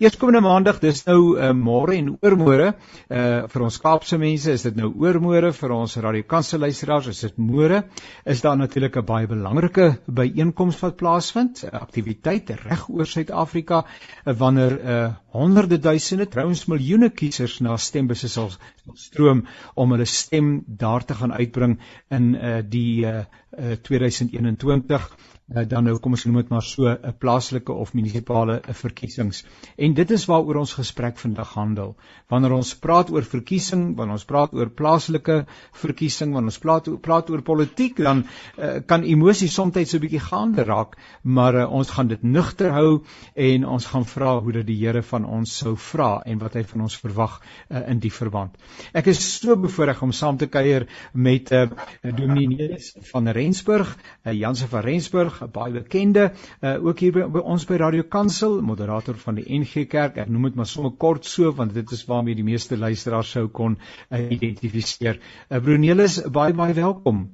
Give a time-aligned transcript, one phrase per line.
[0.00, 2.72] eerskomende maandag, dis nou uh, môre en oormôre.
[3.08, 7.20] Uh vir ons Kaapse mense is dit nou oormôre, vir ons Radio Kansel luisteraars is
[7.26, 7.82] dit môre.
[8.24, 13.84] Is daar natuurlik 'n baie belangrike byeenkoms wat plaasvind, 'n aktiwiteit reg oor Suid-Afrika
[14.24, 18.50] wanneer uh honderde duisende, trouens miljoene kiesers na stembusse sal
[18.94, 21.78] stroom om hulle stem daar te gaan uitbring
[22.10, 23.24] in uh, die uh,
[23.58, 25.10] uh, 2021
[25.54, 28.74] uh, dan nou kom ons noem dit maar so 'n uh, plaaslike of munisipale uh,
[28.74, 29.44] verkiesings.
[29.76, 31.96] En dit is waaroor ons gesprek vandag handel.
[32.28, 37.30] Wanneer ons praat oor verkiesing, wanneer ons praat oor plaaslike verkiesing, wanneer ons praat praat
[37.30, 38.24] oor politiek, dan
[38.58, 42.72] uh, kan emosies soms so 'n bietjie gaande raak, maar uh, ons gaan dit nugter
[42.72, 46.54] hou en ons gaan vra hoe dit die Here van ons sou vra en wat
[46.54, 48.56] hy van ons verwag uh, in die verband.
[48.92, 51.66] Ek is so bevoorreg om saam te kuier met uh,
[52.02, 53.94] Dominee Nelis van Rensburg,
[54.24, 58.60] uh, Janse van Rensburg baie bekende uh, ook hier by, by ons by Radio Kansel,
[58.62, 60.18] moderator van die NG Kerk.
[60.22, 63.46] Ek noem dit maar sommer kort so want dit is waarmee die meeste luisteraars sou
[63.48, 65.20] kon uh, identifiseer.
[65.48, 67.24] Uh, Brunelis, baie baie welkom.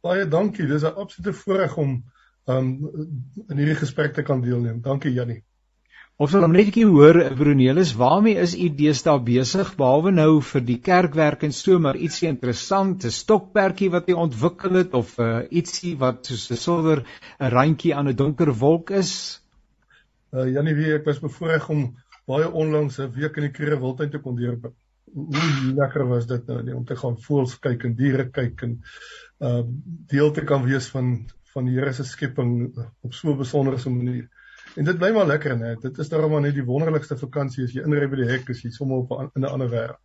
[0.00, 0.66] Baie dankie.
[0.66, 2.02] Dis 'n absolute voorreg om
[2.46, 2.68] um,
[3.48, 4.80] in hierdie gesprek te kan deelneem.
[4.80, 5.42] Dankie Jannie.
[6.20, 10.62] Ons wil net 'n bietjie hoor Brunelis, waarmee is u deesdae besig behalwe nou vir
[10.70, 15.28] die kerkwerk en so maar ietsie interessant, 'n stokperdjie wat u ontwikkel het of uh,
[15.48, 17.00] ietsie wat soos 'n silwer
[17.40, 19.40] 'n randjie aan 'n donker wolk is?
[20.32, 21.96] Uh Janie, wie ek was bevoorreg om
[22.28, 24.74] baie onlangs 'n week in die Kruger Wildtuin te kon deurbring.
[25.14, 28.76] Hoe lekker was dit nou nie om te gaan voels kyk en diere kyk en
[29.40, 29.62] uh
[30.12, 34.28] deel te kan wees van van die Here se skepping op so 'n besondere manier.
[34.76, 35.82] En dit bly maar lekker net.
[35.82, 38.62] Dit is daarom maar net die wonderlikste vakansie as jy inry by die hek is
[38.62, 39.98] jy sommer op 'n in 'n ander wêreld.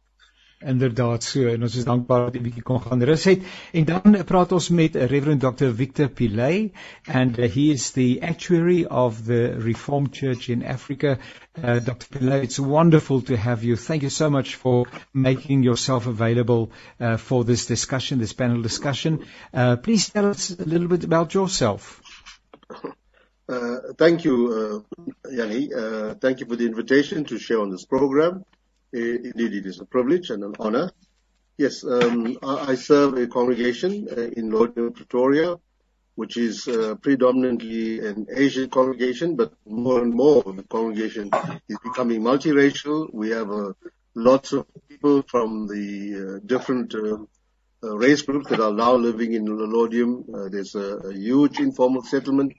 [0.64, 3.42] Inderdaad so en ons is dankbaar dat jy bietjie kon gaan rus het.
[3.74, 6.72] En dan praat ons met Reverend Dr Victor Pillay
[7.06, 11.18] and uh, he is the actuary of the Reformed Church in Africa.
[11.62, 13.76] Uh, Dr Pillay, it's wonderful to have you.
[13.76, 19.26] Thank you so much for making yourself available uh, for this discussion, this panel discussion.
[19.54, 22.02] Uh, please tell us a little bit about yourself.
[23.48, 25.72] Uh, thank you, uh, Yanni.
[25.72, 28.44] Uh, thank you for the invitation to share on this program.
[28.92, 30.92] Indeed, it is a privilege and an honor.
[31.58, 35.58] Yes, um, I, serve a congregation uh, in Laudium, Pretoria,
[36.16, 41.30] which is uh, predominantly an Asian congregation, but more and more the congregation
[41.70, 43.14] is becoming multiracial.
[43.14, 43.74] We have uh,
[44.16, 46.96] lots of people from the different
[47.84, 50.26] race groups that are now living in Laudium.
[50.52, 52.54] there's a huge informal settlement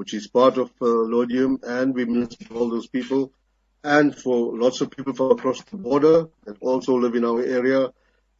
[0.00, 3.30] which is part of uh, Laudium, and we minister to all those people,
[3.84, 7.90] and for lots of people from across the border that also live in our area,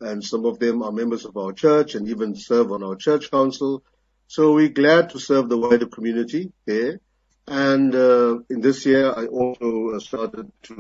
[0.00, 3.30] and some of them are members of our church and even serve on our church
[3.30, 3.82] council.
[4.26, 6.98] So we're glad to serve the wider community there.
[7.46, 10.76] And uh, in this year, I also started to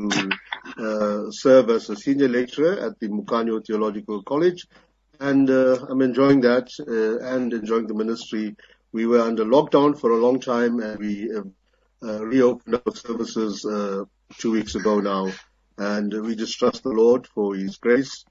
[0.78, 4.66] uh, serve as a senior lecturer at the Mukhanyo Theological College,
[5.18, 8.56] and uh, I'm enjoying that uh, and enjoying the ministry
[8.92, 11.42] we were under lockdown for a long time, and we uh,
[12.02, 14.04] uh, reopened our services uh,
[14.38, 15.32] two weeks ago now.
[15.78, 18.24] And we just trust the Lord for His grace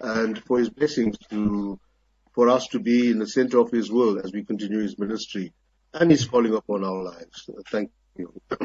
[0.00, 1.78] and for His blessings to
[2.34, 5.52] for us to be in the center of His will as we continue His ministry
[5.94, 7.48] and His calling upon our lives.
[7.70, 8.32] Thank you.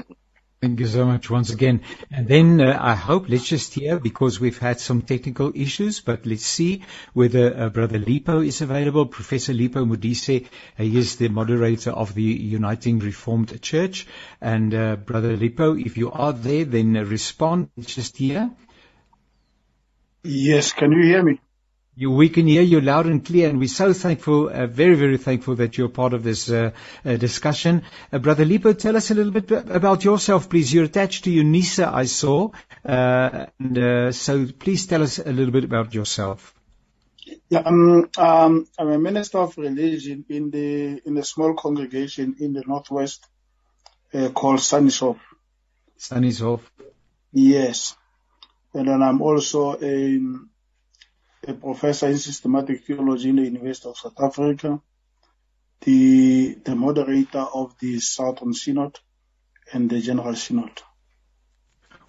[0.62, 1.82] Thank you so much once again.
[2.12, 6.28] And then uh, I hope, let's just hear, because we've had some technical issues, but
[6.28, 9.08] let's see whether uh, Brother Leepo is available.
[9.08, 14.06] Professor Leepo Modise, uh, he is the moderator of the Uniting Reformed Church.
[14.40, 17.72] And uh, Brother Leepo, if you are there, then respond.
[17.76, 18.52] Let's just hear.
[20.24, 21.42] Yes, can you hear me?
[21.94, 25.18] You, we can hear you loud and clear, and we're so thankful, uh, very, very
[25.18, 26.72] thankful that you're part of this uh,
[27.04, 27.84] uh, discussion.
[28.14, 30.74] Uh, Brother Leepo, tell us a little bit about yourself, please.
[30.74, 32.52] You're attached to UNISA, I saw,
[32.86, 36.54] uh, and uh, so please tell us a little bit about yourself.
[37.50, 42.54] Yeah, um, um, I'm a minister of religion in the in a small congregation in
[42.54, 43.26] the northwest
[44.34, 45.20] called Sannieshof.
[46.00, 46.62] Sannieshof.
[47.34, 47.98] Yes,
[48.74, 50.20] and then I'm also a
[51.48, 54.80] a professor in systematic theology in the University of South Africa,
[55.82, 59.00] the, the moderator of the Southern Synod
[59.74, 60.82] and the General Synod.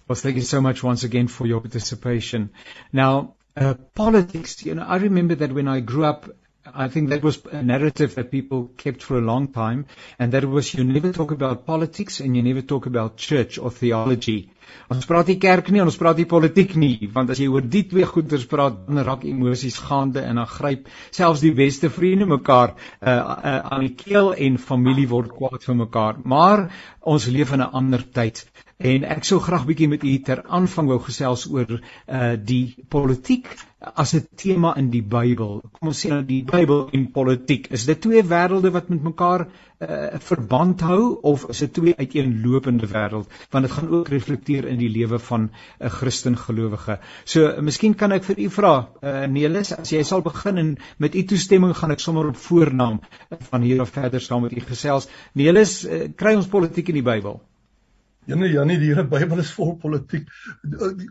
[0.07, 2.51] Well, thank you so much once again for your participation.
[2.91, 6.29] Now, uh, politics, you know, I remember that when I grew up
[6.65, 9.85] I think that was a narrative that people kept for a long time,
[10.17, 13.69] and that was you never talk about politics and you never talk about church or
[13.69, 14.49] theology.
[14.87, 17.83] Ons praat nie kerk nie, ons praat nie politiek nie, want as jy oor die
[17.91, 22.77] twee goeders praat, dan raak emosies gaande en dan gryp selfs die beste vriende mekaar
[22.77, 26.23] uh, uh, aan die keel en familie word kwaad vir mekaar.
[26.23, 26.69] Maar
[27.01, 28.45] ons leef in 'n ander tyd.
[28.79, 31.77] En ek sou graag bietjie met u ter aanvang wou gesels oor
[32.07, 33.51] uh die politiek
[33.83, 35.61] as 'n tema in die Bybel.
[35.71, 37.67] Kom ons sê nou die Bybel en politiek.
[37.71, 39.47] Is dit twee wêrelde wat met mekaar
[39.83, 43.27] uh verband hou of is dit twee uiteenlopende wêreld?
[43.51, 45.49] Want dit gaan ook reflekteer in die lewe van
[45.79, 46.99] 'n Christen gelowige.
[47.25, 50.77] So, uh, miskien kan ek vir u vra, uh Nelis, as jy sal begin en
[50.97, 53.01] met u toestemming gaan ek sommer op voornaam
[53.49, 55.07] van hier af verder saam met u gesels.
[55.33, 57.41] Nelis, uh, kry ons politiek in die Bybel?
[58.25, 60.29] Janie Janie die hele Bybel is vol politiek.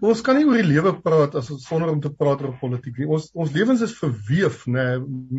[0.01, 3.03] Ons kan nie oor die lewe praat as ons sonder om te praat oor politiek
[3.03, 3.09] nie.
[3.09, 4.87] Ons ons lewens is verweef nê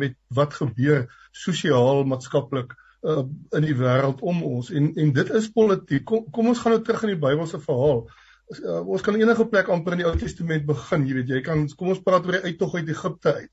[0.04, 3.24] met wat gebeur sosiaal, maatskaplik uh,
[3.58, 6.04] in die wêreld om ons en en dit is politiek.
[6.06, 8.04] Kom, kom ons gaan nou terug in die Bybelse verhaal.
[8.54, 11.66] Uh, ons kan enige plek amper in die Ou Testament begin, jy weet jy kan
[11.74, 13.52] kom ons praat oor die uittog uit Egipte uit.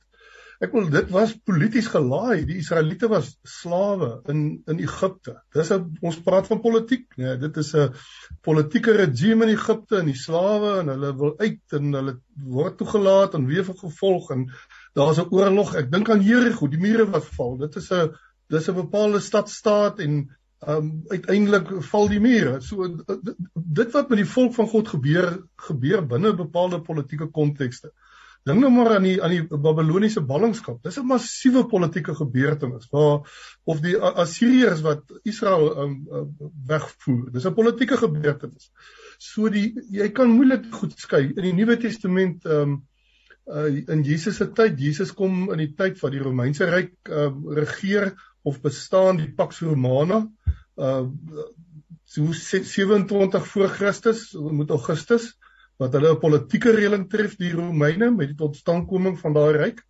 [0.62, 2.44] Ek wil dit was polities gelaai.
[2.46, 5.34] Die Israeliete was slawe in in Egipte.
[5.58, 7.96] Dis 'n ons praat van politiek, nee, dit is 'n
[8.46, 12.14] politieke regime in Egipte en die slawe en hulle wil uit en hulle
[12.58, 14.52] word toegelaat en weer gevolg en
[14.94, 15.74] daar's 'n oorlog.
[15.76, 17.58] Ek dink aan Jerigo, die mure wat val.
[17.58, 18.14] Dit is 'n
[18.48, 20.30] dis 'n bepaalde stadstaat en
[20.68, 22.62] um uiteindelik val die mure.
[22.62, 22.86] So
[23.54, 27.92] dit wat met die volk van God gebeur gebeur binne bepaalde politieke kontekste.
[28.48, 30.80] Dink nou maar aan die aan die Babiloniese ballingskap.
[30.84, 33.28] Dis 'n massiewe politieke gebeurtenis waar
[33.64, 36.32] of die Assiriërs wat Israel um, um,
[36.68, 37.32] wegvoer.
[37.32, 38.72] Dis 'n politieke gebeurtenis.
[39.20, 42.82] So die jy kan moeilik goed skei in die Nuwe Testament um
[43.46, 44.80] uh, in Jesus se tyd.
[44.80, 49.62] Jesus kom in die tyd van die Romeinse ryk um, regeer of bestaan die Pax
[49.62, 50.26] Romana.
[50.76, 51.06] Uh
[52.12, 55.38] so 27 voor Christus moet Augustus
[55.82, 59.82] wat hulle 'n politieke reëling tref die Romeine met die totstandkoming van daai ryk.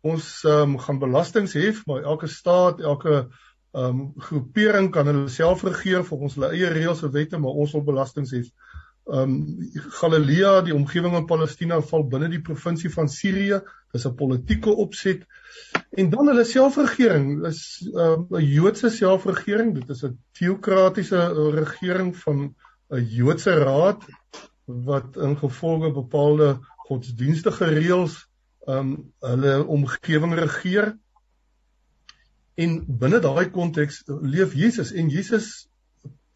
[0.00, 3.28] Ons um, gaan belastings hef, maar elke staat, elke
[3.76, 7.84] um, groepering kan hulle self regeer volgens hulle eie reëls en wette, maar ons wil
[7.90, 8.48] belastings hef.
[9.08, 9.34] Um
[10.00, 13.60] Galilea, die omgewing van Palestina val binne die provinsie van Sirië.
[13.92, 15.24] Dis 'n politieke opset.
[15.96, 19.74] En dan hulle selfregering is 'n um, Joodse selfregering.
[19.74, 22.54] Dit is 'n teokratiese uh, regering van
[22.92, 24.04] 'n Joodse raad
[24.68, 28.18] wat ingevolge bepaalde godsdienstige reëls
[28.68, 30.92] um hulle omgewing regeer.
[32.58, 35.68] En binne daai konteks leef Jesus en Jesus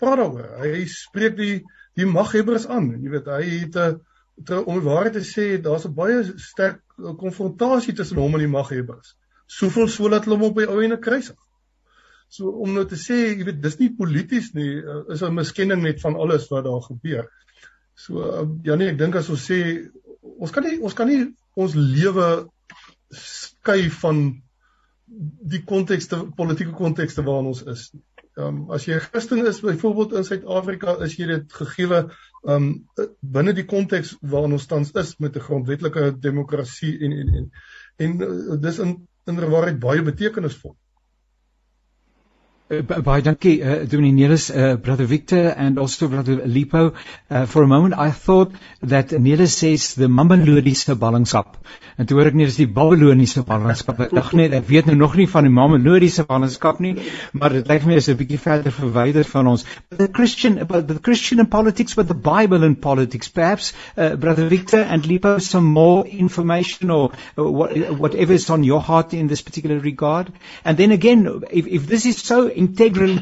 [0.00, 0.48] praat daaroor.
[0.64, 1.62] Hy spreek die
[1.98, 2.88] die maghebbers aan.
[3.02, 7.92] Jy weet, hy het 'n om die waarheid te sê, daar's 'n baie sterk konfrontasie
[7.94, 9.16] tussen hom en die maghebbers.
[9.46, 11.36] Soveel so dat hulle hom op die ou ene kruisig.
[12.28, 14.80] So om nou te sê, jy weet, dis nie polities nie,
[15.12, 17.28] is 'n miskenning net van alles wat daar gebeur.
[17.94, 19.58] So uh, Janie, ek dink as ons sê
[20.22, 21.26] ons kan nie ons kan nie
[21.58, 22.28] ons lewe
[23.12, 24.24] skei van
[25.54, 27.90] die kontekste politieke kontekste waarin ons is.
[28.38, 31.98] Ehm um, as jy 'n Christen is byvoorbeeld in Suid-Afrika, is jy dit gegeewe
[32.48, 37.34] ehm um, binne die konteks waarin ons tans is met 'n grondwetlike demokrasie en en
[37.40, 37.50] en
[38.06, 38.96] en uh, dis in
[39.26, 40.76] inderwaarheid baie betekenisvol.
[42.70, 46.94] Uh, baie dankie uh, Dominee Nelis uh, brother Victor and also brother Lipo.
[47.28, 48.52] Uh, for a moment I thought
[48.82, 51.58] that Nelis says the Mamelodiese ballingskap.
[51.98, 54.00] En toe hoor ek nie dis die Babiloniese ballingskap.
[54.06, 56.94] Ek dink net ek weet nou nog nie van die Mamelodiese ballingskap nie
[57.32, 59.66] maar dit lyk my is 'n bietjie verder verwyder van ons.
[59.90, 63.28] But the Christian about the Christian in politics but the Bible in politics.
[63.28, 68.80] Perhaps uh, brother Victor and Lipo some more information or what, whatever is on your
[68.80, 70.32] heart in this particular regard.
[70.64, 73.18] And then again if, if this is so integral,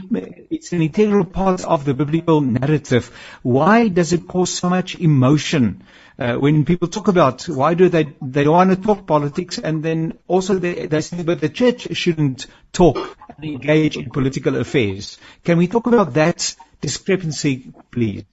[0.50, 3.10] it's an integral part of the biblical narrative.
[3.42, 5.82] Why does it cause so much emotion?
[6.18, 9.82] Uh, when people talk about why do they they don't want to talk politics and
[9.82, 12.98] then also they, they say but the church shouldn't talk
[13.36, 15.16] and engage in political affairs.
[15.44, 18.24] Can we talk about that discrepancy, please?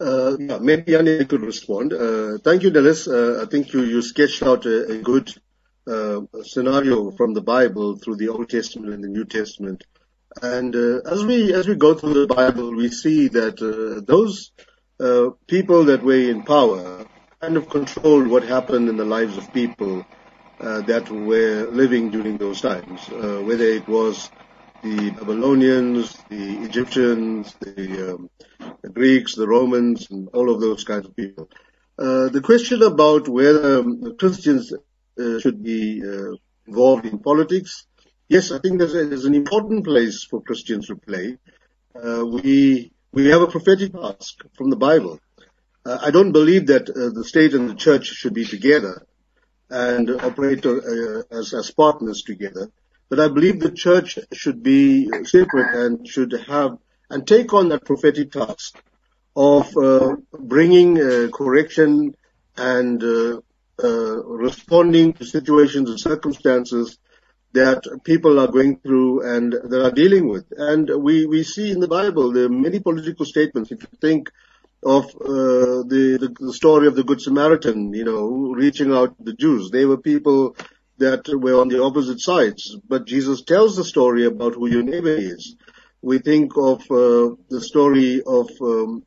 [0.00, 1.92] Uh, yeah, maybe Yanni could respond.
[1.92, 3.06] Uh, thank you, Dallas.
[3.06, 5.32] Uh, I think you, you sketched out a, a good
[5.86, 9.84] uh, scenario from the Bible through the Old Testament and the New Testament.
[10.42, 14.50] And uh, as we as we go through the Bible, we see that uh, those
[14.98, 17.06] uh, people that were in power
[17.40, 20.04] kind of controlled what happened in the lives of people
[20.60, 24.30] uh, that were living during those times, uh, whether it was
[24.82, 28.30] the Babylonians, the Egyptians, the, um,
[28.82, 31.48] the, Greeks, the Romans, and all of those kinds of people.
[31.96, 34.72] the question about whether um, Christians
[35.40, 36.34] should be uh,
[36.66, 37.86] involved in politics.
[38.28, 41.38] Yes, I think there's, a, there's an important place for Christians to play.
[41.94, 45.20] Uh, we we have a prophetic task from the Bible.
[45.86, 49.06] Uh, I don't believe that uh, the state and the church should be together
[49.70, 52.70] and operate uh, as, as partners together.
[53.08, 56.78] But I believe the church should be separate and should have
[57.10, 58.82] and take on that prophetic task
[59.36, 59.72] of
[60.32, 60.96] bringing
[61.30, 62.14] correction
[62.56, 63.42] and
[63.82, 66.98] uh, responding to situations and circumstances
[67.52, 70.44] that people are going through and that are dealing with.
[70.56, 73.70] And we, we see in the Bible there are many political statements.
[73.70, 74.30] If you think
[74.84, 79.32] of uh, the, the, story of the Good Samaritan, you know, reaching out to the
[79.32, 80.56] Jews, they were people
[80.98, 82.76] that were on the opposite sides.
[82.88, 85.56] But Jesus tells the story about who your neighbor is.
[86.02, 89.04] We think of uh, the story of um,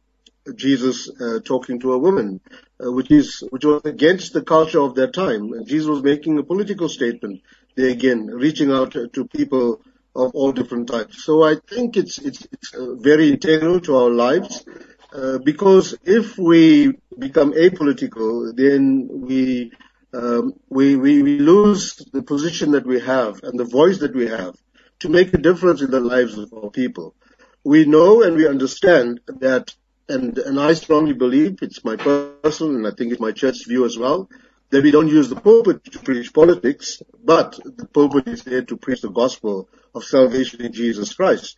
[0.55, 2.39] Jesus uh, talking to a woman,
[2.83, 5.51] uh, which is which was against the culture of that time.
[5.65, 7.41] Jesus was making a political statement
[7.75, 9.81] there again, reaching out to people
[10.15, 11.23] of all different types.
[11.23, 14.65] So I think it's it's, it's uh, very integral to our lives.
[15.13, 19.71] Uh, because if we become apolitical, then we,
[20.13, 24.27] um, we, we we lose the position that we have and the voice that we
[24.27, 24.55] have
[24.99, 27.15] to make a difference in the lives of our people.
[27.63, 29.73] We know and we understand that
[30.09, 33.85] and, and I strongly believe, it's my personal and I think it's my church's view
[33.85, 34.29] as well,
[34.69, 38.77] that we don't use the pulpit to preach politics, but the pulpit is there to
[38.77, 41.57] preach the gospel of salvation in Jesus Christ.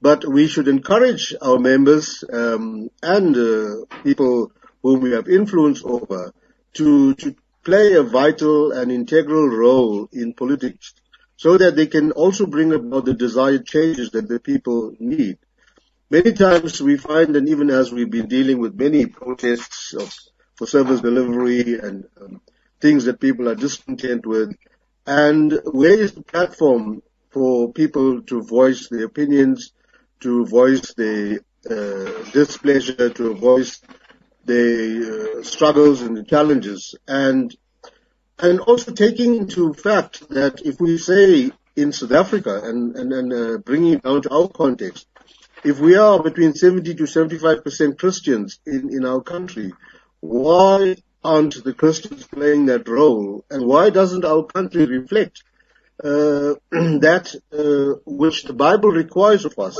[0.00, 4.52] But we should encourage our members um, and uh, people
[4.82, 6.32] whom we have influence over
[6.74, 10.94] to, to play a vital and integral role in politics
[11.36, 15.38] so that they can also bring about the desired changes that the people need.
[16.08, 20.16] Many times we find, and even as we've been dealing with many protests of,
[20.54, 22.40] for service delivery and um,
[22.80, 24.54] things that people are discontent with,
[25.04, 29.72] and where is the platform for people to voice their opinions,
[30.20, 33.82] to voice their uh, displeasure, to voice
[34.44, 37.56] their uh, struggles and the challenges, and
[38.38, 43.32] and also taking into fact that if we say in South Africa and and, and
[43.32, 45.08] uh, bringing it down to our context,
[45.66, 49.72] if we are between 70 to 75% Christians in, in our country,
[50.20, 50.94] why
[51.24, 53.44] aren't the Christians playing that role?
[53.50, 55.42] And why doesn't our country reflect
[56.04, 59.76] uh, that uh, which the Bible requires of us?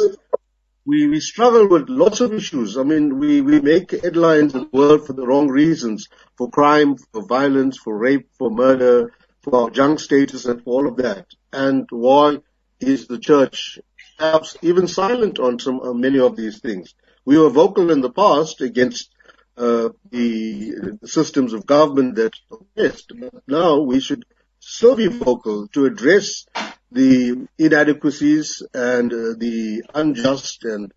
[0.85, 2.77] We, we struggle with lots of issues.
[2.77, 6.97] I mean, we, we make headlines in the world for the wrong reasons, for crime,
[7.13, 9.13] for violence, for rape, for murder,
[9.43, 11.27] for our junk status and for all of that.
[11.53, 12.39] And why
[12.81, 13.79] is the church
[14.17, 16.95] perhaps even silent on some uh, many of these things.
[17.25, 19.11] We were vocal in the past against
[19.57, 24.25] uh, the systems of government that oppressed, but now we should
[24.61, 26.47] still be vocal to address
[26.93, 30.93] the inadequacies and uh, the unjust and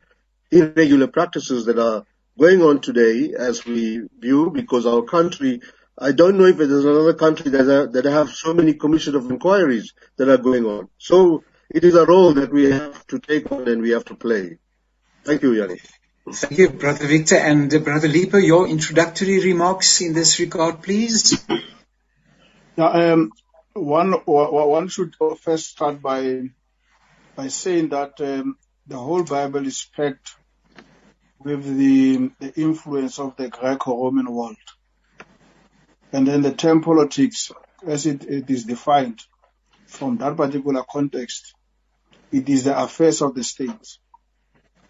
[0.51, 2.05] irregular practices that are
[2.37, 5.61] going on today as we view because our country
[6.01, 9.29] I don't know if there's another country that, are, that have so many commission of
[9.29, 10.87] inquiries that are going on.
[10.97, 14.15] So it is a role that we have to take on and we have to
[14.15, 14.57] play.
[15.23, 15.79] Thank you, Yanni.
[16.31, 17.35] Thank you, Brother Victor.
[17.37, 21.43] And uh, Brother Leepo, your introductory remarks in this regard, please.
[22.77, 23.31] Now, um,
[23.73, 26.49] one, one should first start by,
[27.35, 28.57] by saying that um,
[28.87, 30.35] the whole Bible is packed
[31.39, 34.57] with the, the influence of the Greco-Roman world.
[36.11, 37.51] And then the term politics,
[37.85, 39.21] as it, it is defined
[39.85, 41.53] from that particular context,
[42.31, 43.97] it is the affairs of the state.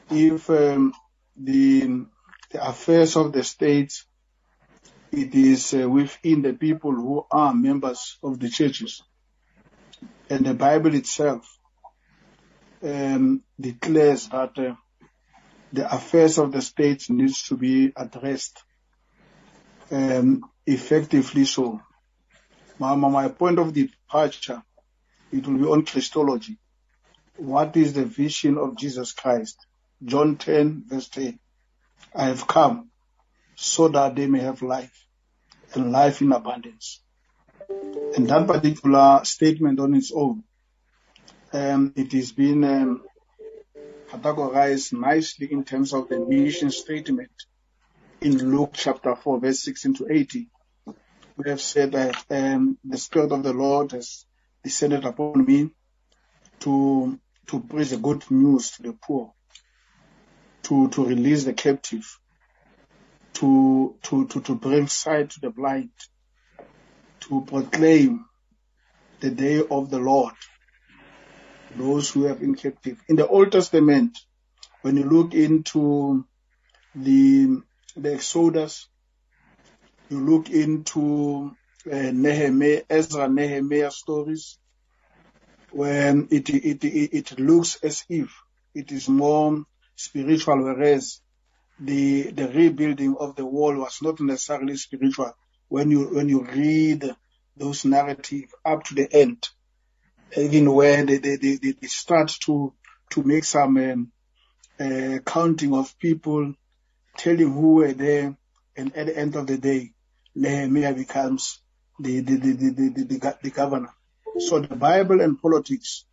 [0.10, 0.94] If um,
[1.38, 2.06] the,
[2.52, 3.94] the affairs of the state,
[5.12, 9.02] it is uh, within the people who are members of the churches.
[10.30, 11.48] And the Bible itself
[12.84, 14.76] um, declares that uh,
[15.72, 18.64] the affairs of the state needs to be addressed
[19.92, 21.82] um, effectively so.
[22.78, 24.64] My, my point of departure,
[25.32, 26.58] it will be on Christology.
[27.40, 29.58] What is the vision of Jesus Christ?
[30.04, 31.40] John 10 verse 10.
[32.14, 32.90] I have come
[33.56, 35.08] so that they may have life
[35.74, 37.02] and life in abundance.
[38.16, 40.44] And that particular statement on its own,
[41.54, 43.04] um, it has been um,
[44.10, 47.32] categorized nicely in terms of the mission statement
[48.20, 50.48] in Luke chapter 4, verse 16 to 18.
[51.38, 54.26] We have said that um, the Spirit of the Lord has
[54.62, 55.70] descended upon me
[56.62, 57.18] to
[57.50, 59.34] to preach the good news to the poor,
[60.64, 62.06] to to release the captive,
[63.34, 65.90] to to to, to bring sight to the blind,
[67.22, 68.26] to proclaim
[69.20, 70.36] the day of the Lord,
[71.76, 73.02] those who have been captive.
[73.10, 74.16] In the Old Testament,
[74.84, 76.26] when you look into
[76.94, 77.64] the
[77.96, 78.88] the Exodus,
[80.12, 81.58] you look into
[81.92, 84.59] uh, Nehemiah, Ezra, Nehemiah stories,
[85.72, 88.34] when it, it, it, it looks as if
[88.74, 89.64] it is more
[89.96, 91.22] spiritual, whereas
[91.80, 95.34] the, the rebuilding of the wall was not necessarily spiritual.
[95.68, 97.16] When you, when you read
[97.56, 99.48] those narratives up to the end,
[100.38, 102.74] even where they, they, they, they start to,
[103.12, 104.12] to make some um,
[104.80, 106.54] uh, counting of people,
[107.18, 108.36] telling who were there,
[108.76, 109.92] and at the end of the day,
[110.36, 111.60] Nehemiah becomes
[112.00, 113.90] the, the, the, the, the, the, the governor.
[114.38, 116.06] So the Bible and politics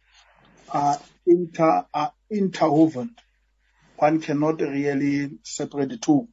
[0.72, 3.14] are inter are interwoven.
[3.96, 6.28] One cannot really separate the two.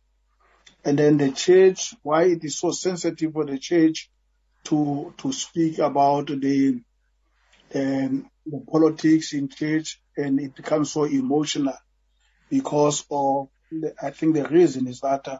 [0.85, 4.09] And then the church, why it is so sensitive for the church
[4.65, 6.81] to to speak about the
[7.75, 11.77] um, the politics in church, and it becomes so emotional
[12.49, 15.37] because of the, I think the reason is that uh,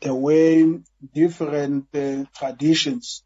[0.00, 0.80] the way
[1.14, 3.22] different uh, traditions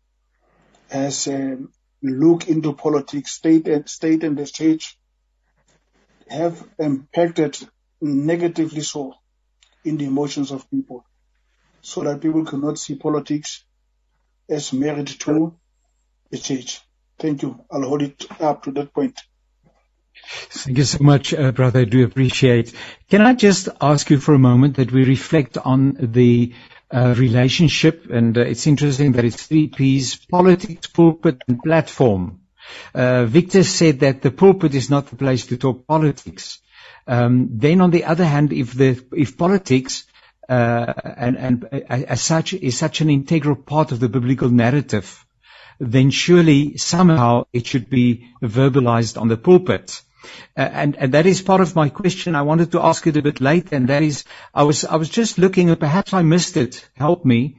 [0.90, 1.72] has um,
[2.03, 4.97] look into politics, state and state and the church
[6.29, 7.59] have impacted
[8.01, 9.15] negatively so
[9.85, 11.05] in the emotions of people,
[11.81, 13.65] so that people cannot see politics
[14.49, 15.55] as married to
[16.31, 16.81] the church.
[17.19, 17.65] Thank you.
[17.71, 19.19] I'll hold it up to that point.
[20.51, 21.81] Thank you so much, uh, brother.
[21.81, 22.73] I do appreciate.
[23.09, 26.53] Can I just ask you for a moment that we reflect on the
[26.92, 32.40] relationship, and uh, it's interesting that it's three P's: politics, pulpit, and platform.
[32.94, 36.61] Uh, Victor said that the pulpit is not the place to talk politics.
[37.07, 40.05] Um, then, on the other hand, if the if politics
[40.48, 45.24] uh, and, and uh, as such is such an integral part of the biblical narrative,
[45.79, 50.03] then surely somehow it should be verbalized on the pulpit.
[50.56, 52.35] Uh, and, that is part of my question.
[52.35, 55.09] I wanted to ask it a bit late, and that is, I was I was
[55.09, 56.88] just looking, and perhaps I missed it.
[56.94, 57.59] Help me.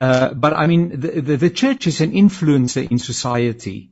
[0.00, 3.90] Uh, but I mean, the, church is an influencer in society,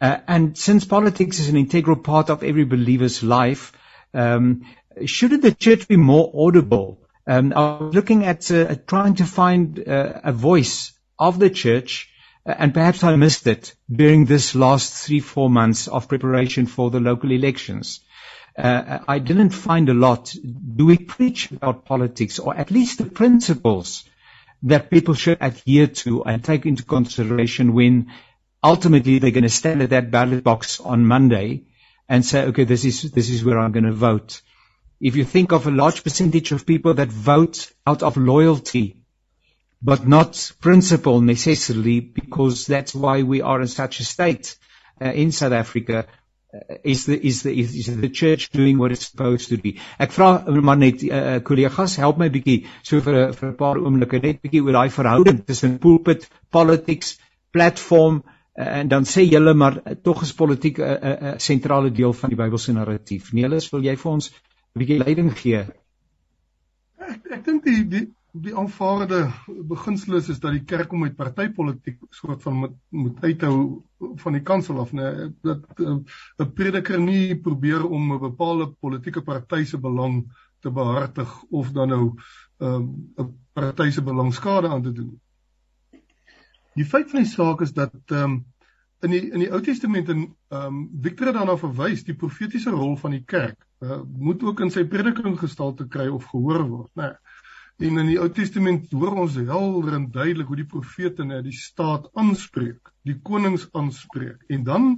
[0.00, 3.72] uh, and since politics is an integral part of every believer's life,
[4.14, 4.62] um,
[5.04, 7.02] shouldn't the church be more audible?
[7.26, 8.50] Um, I was looking at
[8.86, 12.11] trying to find a voice of the church
[12.44, 17.00] and perhaps I missed it during this last three, four months of preparation for the
[17.00, 18.00] local elections.
[18.58, 20.34] Uh, I didn't find a lot.
[20.76, 24.04] Do we preach about politics or at least the principles
[24.64, 28.12] that people should adhere to and take into consideration when
[28.62, 31.64] ultimately they're going to stand at that ballot box on Monday
[32.08, 34.42] and say, okay, this is, this is where I'm going to vote.
[35.00, 39.01] If you think of a large percentage of people that vote out of loyalty
[39.82, 44.56] but not principle necessarily, because that's why we are in such a state
[45.00, 46.06] uh, in South Africa.
[46.54, 49.80] Uh, is the is the is the church doing what it's supposed to be?
[49.98, 54.20] Ek vra maar net uh, kollegas, help my bietjie so vir vir 'n paar oomblikke
[54.22, 57.16] net bietjie oor daai verhouding tussen pulpit, politics,
[57.56, 61.38] platform uh, en dan sê julle maar uh, tog is politiek 'n uh, 'n uh,
[61.38, 63.32] sentrale deel van die Bybelse narratief.
[63.32, 65.64] Neelis, wil jy vir ons 'n bietjie leiding gee?
[67.00, 69.26] Ek ek dink die die die aanvaarde
[69.68, 73.56] beginsel is, is dat die kerk om uit partytetiek soort van moet, moet uithou
[74.22, 75.08] van die kansel af nê
[75.44, 76.06] dat eh, 'n
[76.40, 80.24] uh, prediker nie probeer om 'n bepaalde politieke party se belang
[80.60, 82.14] te behartig of dan nou
[82.58, 85.20] ehm, 'n um, party se belang skade aan te doen.
[86.74, 88.44] Die feit van die saak is dat um,
[89.00, 92.70] in die in die Ou Testament en ehm um, Victor het daarna verwys die profetiese
[92.70, 96.90] rol van die kerk uh, moet ook in sy prediking gestalte kry of gehoor word
[96.94, 97.02] nê.
[97.02, 97.31] Nee.
[97.80, 101.56] En in die Ou Testament hoor ons helder en duidelik hoe die profete net die
[101.56, 104.44] staat aanspreek, die konings aanspreek.
[104.52, 104.88] En dan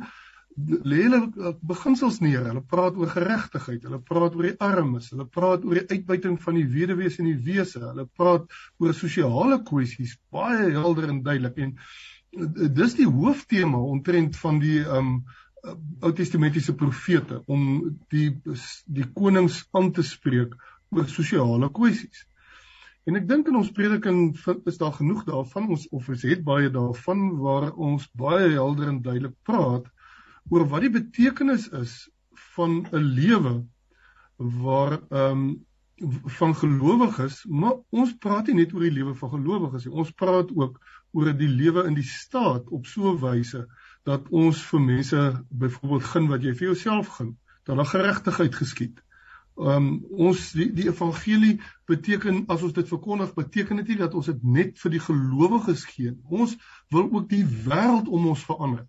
[0.57, 2.45] lê hulle beginsels neer.
[2.47, 6.59] Hulle praat oor geregtigheid, hulle praat oor die armes, hulle praat oor die uitbuiting van
[6.59, 8.51] die weduwees en die wese, hulle praat
[8.83, 14.83] oor sosiale kwessies, baie helder en duidelik en uh, dis die hooftema omtrent van die
[14.85, 15.17] um
[16.05, 17.61] Ou Testamentiese profete om
[18.13, 18.27] die
[18.85, 20.53] die konings aan te spreek
[20.93, 22.27] oor sosiale kwessies.
[23.05, 24.21] En ek dink in ons prediking
[24.71, 25.69] is daar genoeg daarvan.
[25.75, 29.91] Ons of ons het baie daarvan waar ons baie helder en duidelik praat
[30.53, 31.95] oor wat die betekenis is
[32.55, 33.55] van 'n lewe
[34.37, 35.47] waar ehm um,
[36.39, 39.95] van gelowiges, maar ons praat nie net oor die lewe van gelowiges nie.
[39.95, 40.81] Ons praat ook
[41.13, 43.67] oor die lewe in die staat op so 'n wyse
[44.03, 49.05] dat ons vir mense byvoorbeeld gun wat jy vir jouself gun, dat daar geregtigheid geskied
[49.57, 54.27] um, ons die, die evangelie beteken as ons dit verkondig beteken dit nie dat ons
[54.31, 56.57] dit net vir die gelowiges gee ons
[56.95, 58.87] wil ook die wêreld om ons verander.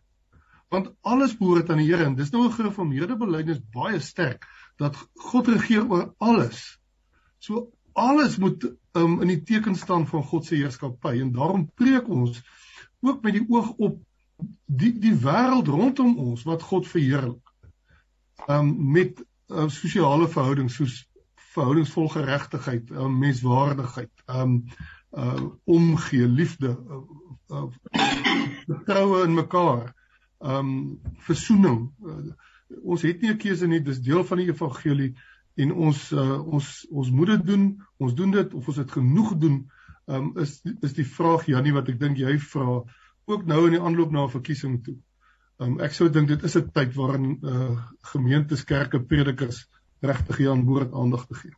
[0.73, 4.47] Want alles behoort aan die Here en dis nou 'n gereformeerde belydenis baie sterk
[4.78, 6.80] dat God regeer oor alles.
[7.39, 12.10] So alles moet um, in die teken staan van God se heerskappy en daarom preek
[12.10, 12.41] ons
[13.01, 14.01] ook met die oog op
[14.65, 17.41] die die wêreld rondom ons wat God verheerlik.
[18.47, 21.03] Um, met uh, sosiale verhoudings soos
[21.55, 24.63] verhoudings vol geregtigheid, uh, menswaardigheid, um
[25.15, 27.03] uh omgee, liefde, uh,
[27.55, 29.93] uh troue in mekaar,
[30.39, 31.86] um versoening.
[32.03, 32.34] Uh,
[32.84, 35.13] ons het nie 'n keuse nie, dis deel van die evangelie
[35.55, 37.63] en ons uh, ons ons moet dit doen.
[37.97, 39.63] Ons doen dit of ons dit genoeg doen.
[40.05, 42.84] Um is is die vraag Jannie wat ek dink jy vra
[43.25, 44.97] ook nou in die aanloop na 'n verkiesing toe.
[45.63, 47.76] Um, ek sou dink dit is 'n tyd waarin uh,
[48.12, 49.62] gemeentes, kerke, predikers
[50.04, 51.56] regtig hier aan boord aandag te gee.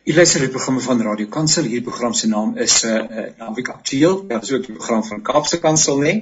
[0.00, 1.66] Jy luister die programme van Radio Kansel.
[1.68, 4.14] Hierdie program se naam is uh, uh Naweek Aktueel.
[4.30, 6.14] Dit is ook die program van Kaapse Kansel, né?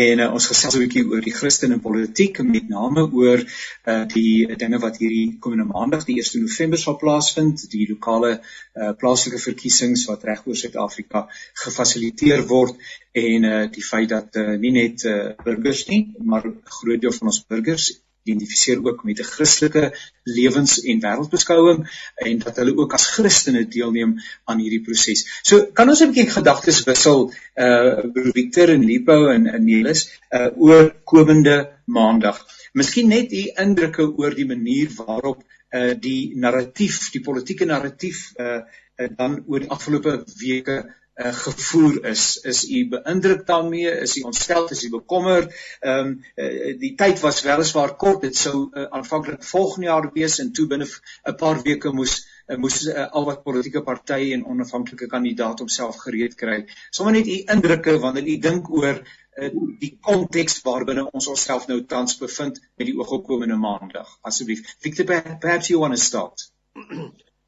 [0.00, 4.04] En uh, ons gesels 'n bietjie oor die Christen en politiek, met name oor uh
[4.12, 9.40] die dinge wat hierdie komende Maandag, die 1 November sal plaasvind, die lokale uh plaaslike
[9.48, 11.24] verkiesings wat reg oor Suid-Afrika
[11.64, 12.76] gefasiliteer word
[13.16, 17.16] en uh die feit dat uh, nie net uh burgers nie, maar 'n groot deel
[17.16, 17.94] van ons burgers
[18.26, 24.16] identifiseer ook met 'n Christelike lewens- en wêreldbeskouing en dat hulle ook as Christene deelneem
[24.44, 25.24] aan hierdie proses.
[25.42, 28.02] So kan ons 'n bietjie gedagtes wissel uh
[28.34, 32.46] Victor en Lipo en en Nelis uh oor komende Maandag.
[32.72, 38.60] Miskien net u indrukke oor die manier waarop uh die narratief, die politieke narratief uh,
[38.96, 40.84] uh dan oor die afgelope weke
[41.16, 42.36] uh, gevoer is.
[42.44, 43.90] Is u beïndruk daarmee?
[44.04, 44.68] Is u ontstel?
[44.68, 45.48] Is u bekommer?
[45.80, 48.20] Ehm um, uh, die tyd was weliswaar kort.
[48.20, 52.56] Dit sou uh, aanvanklik volgende jaar wees en toe binne 'n paar weke moes uh,
[52.56, 56.64] moes uh, al wat politieke partye en onafhanklike kandidaat homself gereed kry.
[56.90, 59.50] Sommige net u indrukke wanneer u dink oor uh,
[59.80, 64.18] die konteks waarbinne ons onsself nou tans bevind met die oogopkomende maandag.
[64.22, 64.76] Asseblief.
[64.80, 65.04] Victor,
[65.40, 66.50] perhaps you want to start.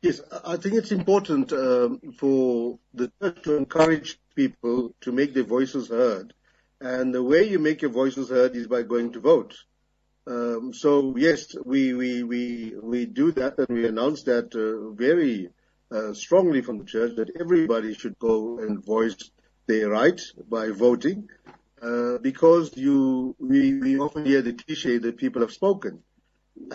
[0.01, 5.43] Yes, I think it's important um, for the church to encourage people to make their
[5.43, 6.35] voices heard.
[6.81, 9.57] And the way you make your voices heard is by going to vote.
[10.29, 15.49] Um, so yes, we, we, we, we do that and we announce that uh, very
[15.91, 19.17] uh, strongly from the church that everybody should go and voice
[19.67, 21.29] their right by voting.
[21.83, 26.03] Uh, because you, we, we often hear the cliche that people have spoken.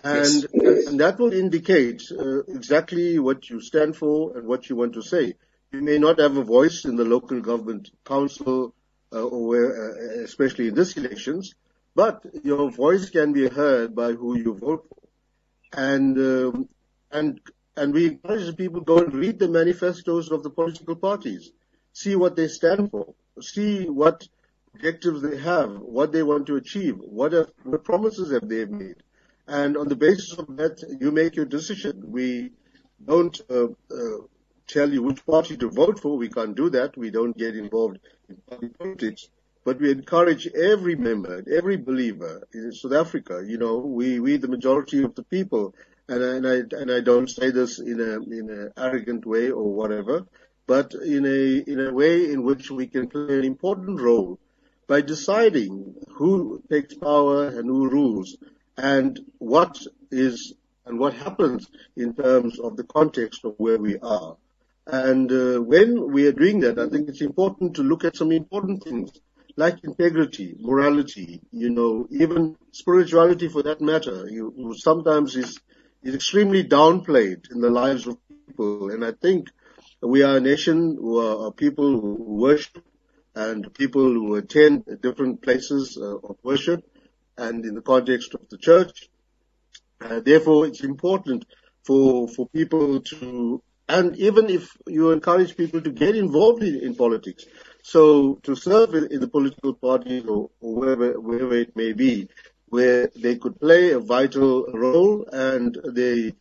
[0.03, 0.91] And, yes.
[0.95, 5.35] that will indicate uh, exactly what you stand for and what you want to say.
[5.71, 8.73] You may not have a voice in the local government council,
[9.11, 9.61] uh, uh,
[10.23, 11.53] especially in this elections,
[11.95, 15.79] but your voice can be heard by who you vote for.
[15.79, 16.69] And um,
[17.11, 17.39] and
[17.75, 21.51] and we encourage people go and read the manifestos of the political parties,
[21.91, 24.27] see what they stand for, see what
[24.75, 27.33] objectives they have, what they want to achieve, what
[27.83, 28.97] promises have they made
[29.47, 32.11] and on the basis of that, you make your decision.
[32.11, 32.51] We
[33.05, 34.17] don't uh, uh,
[34.67, 36.17] tell you which party to vote for.
[36.17, 36.97] We can't do that.
[36.97, 39.27] We don't get involved in party politics.
[39.65, 43.43] But we encourage every member, every believer in South Africa.
[43.45, 45.73] You know, we we the majority of the people,
[46.09, 49.51] and I, and I and I don't say this in a in an arrogant way
[49.51, 50.25] or whatever,
[50.67, 54.37] but in a in a way in which we can play an important role
[54.87, 58.35] by deciding who takes power and who rules
[58.77, 59.79] and what
[60.11, 60.53] is
[60.85, 64.35] and what happens in terms of the context of where we are.
[64.85, 68.31] And uh, when we are doing that, I think it's important to look at some
[68.31, 69.11] important things
[69.55, 74.27] like integrity, morality, you know, even spirituality for that matter.
[74.29, 75.59] You, sometimes is
[76.01, 79.47] is extremely downplayed in the lives of people, and I think
[80.01, 82.83] we are a nation who are, people who worship
[83.35, 86.83] and people who attend different places uh, of worship
[87.37, 89.09] and in the context of the church.
[90.01, 91.45] Uh, therefore, it's important
[91.83, 96.95] for for people to, and even if you encourage people to get involved in, in
[96.95, 97.45] politics,
[97.83, 102.27] so to serve in, in the political parties or, or wherever, wherever it may be,
[102.67, 106.33] where they could play a vital role and they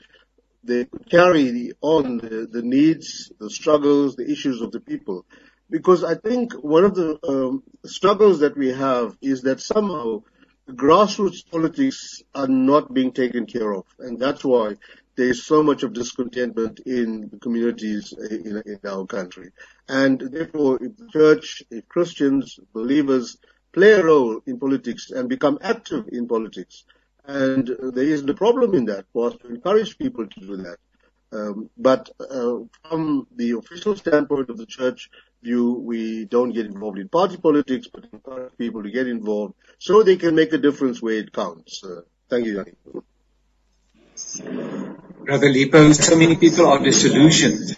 [0.65, 5.27] they could carry on the, the needs, the struggles, the issues of the people.
[5.69, 10.23] Because I think one of the um, struggles that we have is that somehow
[10.69, 14.77] grassroots politics are not being taken care of, and that's why
[15.17, 19.51] there is so much of discontentment in the communities uh, in, in our country.
[19.89, 23.37] And therefore, if the church, if Christians, believers
[23.73, 26.85] play a role in politics and become active in politics,
[27.25, 30.79] and there isn't a problem in that for us to encourage people to do that.
[31.33, 35.11] Um, but uh, from the official standpoint of the church
[35.43, 40.03] view, we don't get involved in party politics, but encourage people to get involved so
[40.03, 41.83] they can make a difference where it counts.
[41.83, 42.73] Uh, thank you, Yanni.
[45.25, 47.77] Brother Leepo, so many people are disillusioned.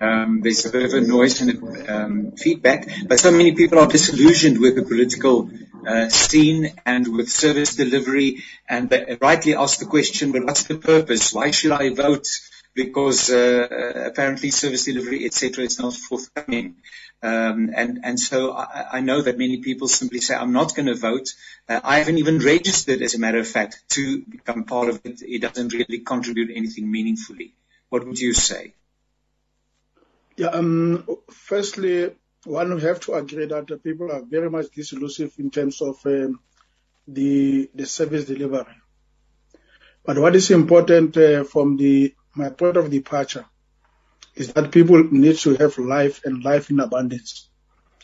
[0.00, 3.86] Um, there's a bit of a noise and um, feedback, but so many people are
[3.86, 5.48] disillusioned with the political
[5.86, 10.74] uh, scene and with service delivery, and they rightly ask the question, but what's the
[10.74, 11.32] purpose?
[11.32, 12.26] Why should I vote?
[12.74, 16.76] Because uh, apparently service delivery, etc., is not forthcoming.
[17.22, 21.34] Um, and, so I, know that many people simply say, I'm not going to vote.
[21.68, 25.22] Uh, I haven't even registered, as a matter of fact, to become part of it.
[25.22, 27.54] It doesn't really contribute anything meaningfully.
[27.90, 28.74] What would you say?
[30.36, 32.10] Yeah, um, firstly,
[32.44, 36.04] one would have to agree that the people are very much disillusive in terms of
[36.06, 36.40] um,
[37.06, 38.76] the the service delivery.
[40.04, 43.44] But what is important uh, from the my point of departure
[44.34, 47.48] is that people need to have life and life in abundance.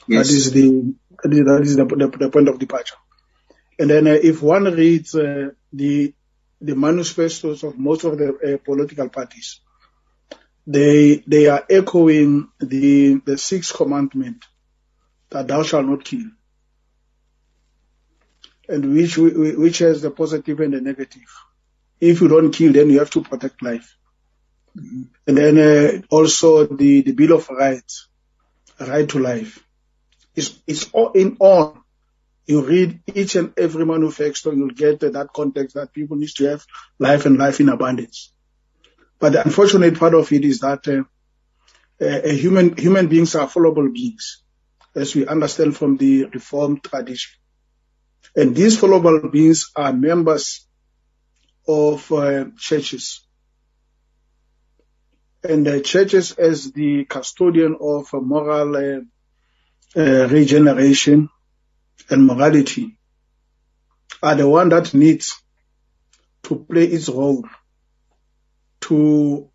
[0.06, 0.28] Yes.
[0.28, 2.94] That is the that is, the, the, the, point of departure.
[3.78, 6.14] And then uh, if one reads uh, the
[6.60, 9.60] the manifestos of most of the uh, political parties,
[10.66, 14.44] they they are echoing the the sixth commandment
[15.30, 16.30] that thou shalt not kill,
[18.68, 21.28] and which which has the positive and the negative.
[22.00, 23.97] If you don't kill, then you have to protect life.
[25.26, 28.08] And then uh, also the, the Bill of Rights,
[28.80, 29.64] right to life.
[30.34, 31.78] It's, it's all in all.
[32.46, 36.48] You read each and every manifesto, you'll get uh, that context that people need to
[36.48, 36.64] have
[36.98, 38.32] life and life in abundance.
[39.18, 41.02] But the unfortunate part of it is that uh,
[42.02, 44.42] uh, human human beings are fallible beings,
[44.94, 47.32] as we understand from the Reformed tradition.
[48.36, 50.66] And these fallible beings are members
[51.66, 53.27] of uh, churches
[55.42, 59.00] and the churches as the custodian of moral uh,
[59.96, 61.28] uh, regeneration
[62.10, 62.98] and morality
[64.22, 65.40] are the one that needs
[66.42, 67.44] to play its role
[68.80, 69.48] to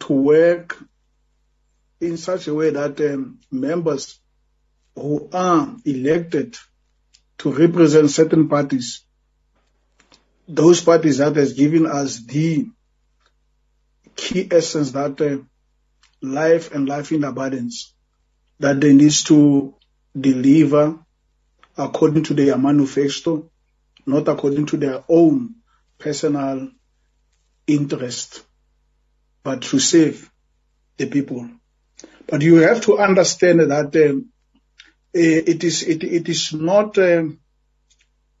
[0.00, 0.78] to work
[2.00, 4.20] in such a way that um, members
[4.94, 6.56] who are elected
[7.38, 9.04] to represent certain parties,
[10.46, 12.68] those parties that has given us the
[14.18, 15.38] key essence that uh,
[16.20, 17.94] life and life in abundance
[18.58, 19.74] that they need to
[20.18, 20.98] deliver
[21.76, 23.48] according to their manifesto,
[24.04, 25.54] not according to their own
[25.96, 26.68] personal
[27.68, 28.44] interest,
[29.44, 30.28] but to save
[30.96, 31.48] the people.
[32.26, 34.30] But you have to understand that um,
[35.14, 37.38] eh, it is it, it is not um,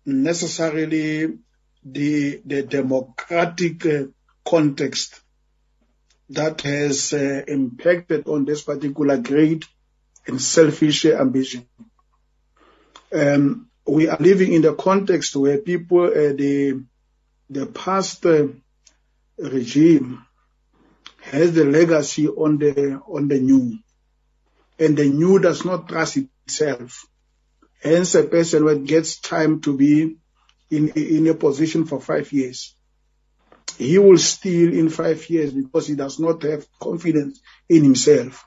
[0.04, 1.38] necessarily
[1.84, 4.04] the the democratic uh,
[4.44, 5.20] context
[6.30, 9.64] that has uh, impacted on this particular great
[10.26, 11.66] and selfish ambition.
[13.12, 16.84] Um, we are living in the context where people, uh, the
[17.48, 18.48] the past uh,
[19.38, 20.22] regime
[21.20, 23.78] has the legacy on the on the new,
[24.78, 27.06] and the new does not trust itself.
[27.82, 30.16] Hence, a person gets time to be
[30.70, 32.74] in in a position for five years
[33.76, 38.46] he will steal in five years because he does not have confidence in himself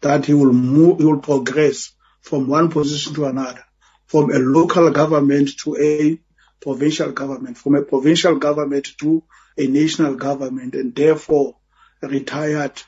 [0.00, 3.64] that he will move, he will progress from one position to another,
[4.06, 6.18] from a local government to a
[6.60, 9.22] provincial government, from a provincial government to
[9.56, 11.56] a national government, and therefore
[12.02, 12.82] retired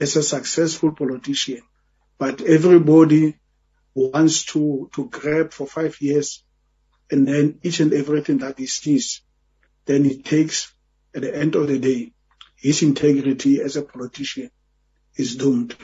[0.00, 1.60] as a successful politician.
[2.18, 3.38] But everybody
[3.94, 6.44] wants to, to grab for five years
[7.10, 9.22] and then each and everything that he sees,
[9.86, 10.72] then it takes
[11.14, 12.12] at the end of the day,
[12.56, 14.50] his integrity as a politician
[15.16, 15.74] is doomed.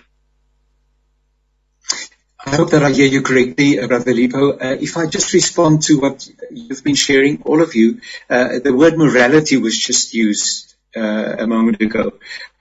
[2.45, 4.53] I hope that I hear you correctly, uh, Brother Leepo.
[4.55, 8.73] Uh, if I just respond to what you've been sharing, all of you, uh, the
[8.73, 12.12] word morality was just used uh, a moment ago.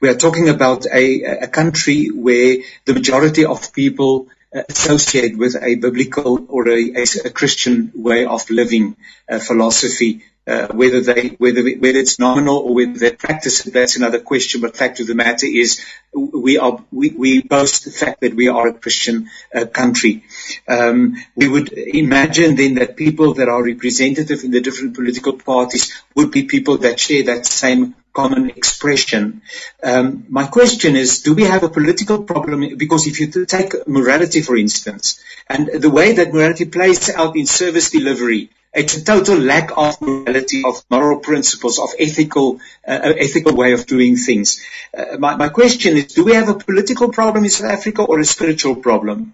[0.01, 4.27] We are talking about a, a country where the majority of people
[4.69, 8.95] associate with a biblical or a, a Christian way of living
[9.29, 14.61] uh, philosophy whether they whether it's nominal or whether they practice it, that's another question.
[14.61, 18.47] But fact of the matter is, we are we, we boast the fact that we
[18.47, 20.23] are a Christian uh, country.
[20.67, 25.91] Um, we would imagine then that people that are representative in the different political parties
[26.15, 29.41] would be people that share that same common expression.
[29.83, 32.77] Um, my question is, do we have a political problem?
[32.77, 37.45] Because if you take morality, for instance, and the way that morality plays out in
[37.45, 43.55] service delivery, it's a total lack of morality, of moral principles, of ethical, uh, ethical
[43.55, 44.61] way of doing things.
[44.93, 48.19] Uh, my, my question is, do we have a political problem in South Africa or
[48.19, 49.33] a spiritual problem?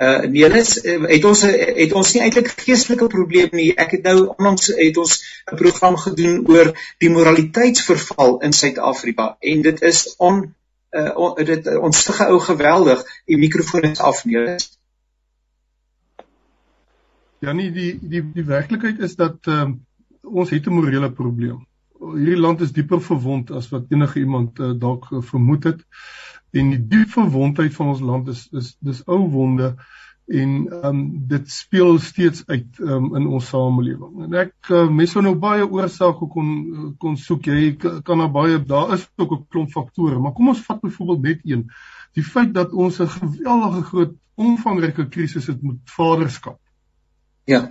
[0.00, 3.72] Uh Nelis, uh, het ons het ons nie eintlik geestelike probleme nie.
[3.74, 5.16] Ek het nou onlangs het ons
[5.50, 6.70] 'n program gedoen oor
[7.02, 10.54] die moraliteitsverval in Suid-Afrika en dit is on
[10.94, 13.02] uh on, dit ons te gehou geweldig.
[13.26, 14.77] Die mikrofoon is af, Nelis.
[17.40, 19.76] Ja nee, die die die werklikheid is dat ehm uh,
[20.40, 21.60] ons het 'n morele probleem.
[21.98, 25.84] Hierdie land is dieper verwond as wat enige iemand uh, dalk uh, vermoed het.
[26.50, 29.76] En die diep verwondheid van ons land is is dis ou wonde
[30.26, 34.22] en ehm um, dit speel steeds uit um, in ons samelewing.
[34.26, 37.46] En ek uh, mense sou nou baie oorsake kon kon soek.
[37.46, 41.22] Jy kan daar baie daar is ook 'n klomp faktore, maar kom ons vat byvoorbeeld
[41.22, 41.68] net een.
[42.14, 46.58] Die feit dat ons 'n geweldige groot omvangryke krisis het met vaderskap
[47.48, 47.62] Ja.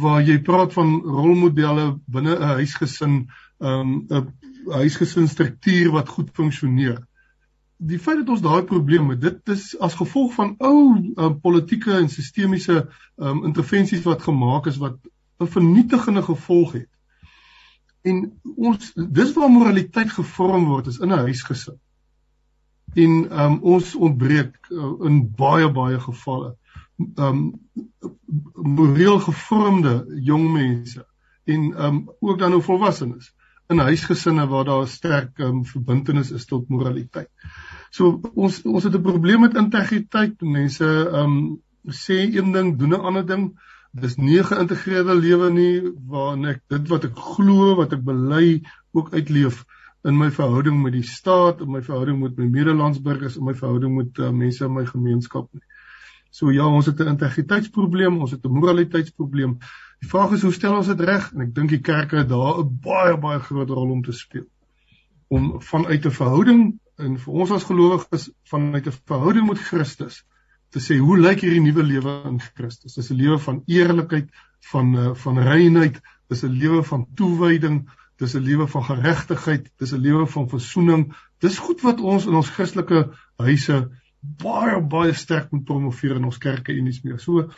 [0.00, 3.14] Waar jy praat van rolmodelle binne 'n huisgesin,
[3.58, 4.26] ehm, 'n um,
[4.68, 6.98] huisgesinstruktuur wat goed funksioneer.
[7.76, 12.08] Die feit dat ons daai probleme, dit is as gevolg van ou um, politieke en
[12.08, 14.98] sistemiese um, intervensies wat gemaak is wat
[15.40, 16.90] 'n vernietigende gevolg het.
[18.02, 21.80] En ons dis waar moraliteit gevorm word is in 'n huisgesin.
[22.94, 26.56] En um, ons ontbreek uh, in baie baie gevalle
[27.16, 27.40] um
[28.54, 31.06] moreel gevormde jong mense
[31.44, 33.32] en um ook dan nou volwassenes
[33.72, 37.30] in huisgesinne waar daar 'n sterk um, verbintenis is tot moraliteit.
[37.90, 40.40] So ons ons het 'n probleem met integriteit.
[40.40, 40.88] Mense
[41.20, 43.60] um sê een ding, doen 'n ander ding.
[43.92, 48.62] Dis nie 'n geïntegreerde lewe nie waarin ek dit wat ek glo, wat ek bely
[48.92, 49.64] ook uitleef
[50.04, 53.94] in my verhouding met die staat, in my verhouding met my medelandsburgers, in my verhouding
[53.96, 55.62] met uh, mense in my gemeenskap nie.
[56.34, 59.58] So ja, ons het 'n integriteitsprobleem, ons het 'n moraliteitsprobleem.
[60.00, 61.32] Die vraag is hoe stel ons dit reg?
[61.32, 64.46] En ek dink die kerke het daar 'n baie baie groot rol om te speel.
[65.28, 70.24] Om vanuit 'n verhouding en vir ons as gelowiges vanuit 'n verhouding met Christus
[70.70, 72.94] te sê hoe lyk hierdie nuwe lewe in Christus?
[72.94, 74.28] Dis 'n lewe van eerlikheid,
[74.72, 79.92] van eh, van reinheid, dis 'n lewe van toewyding, dis 'n lewe van geregtigheid, dis
[79.92, 81.14] 'n lewe van verzoening.
[81.38, 83.90] Dis goed wat ons in ons Christelike huise
[84.42, 87.18] baie baie sterk moet promoveer in ons kerke en iets meer.
[87.20, 87.48] So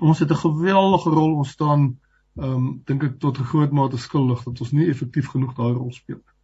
[0.00, 1.98] ons het 'n geweldige rol ons staan
[2.36, 5.72] ehm um, dink ek tot 'n groot mate skuldig dat ons nie effektief genoeg daai
[5.72, 6.35] rol speel nie.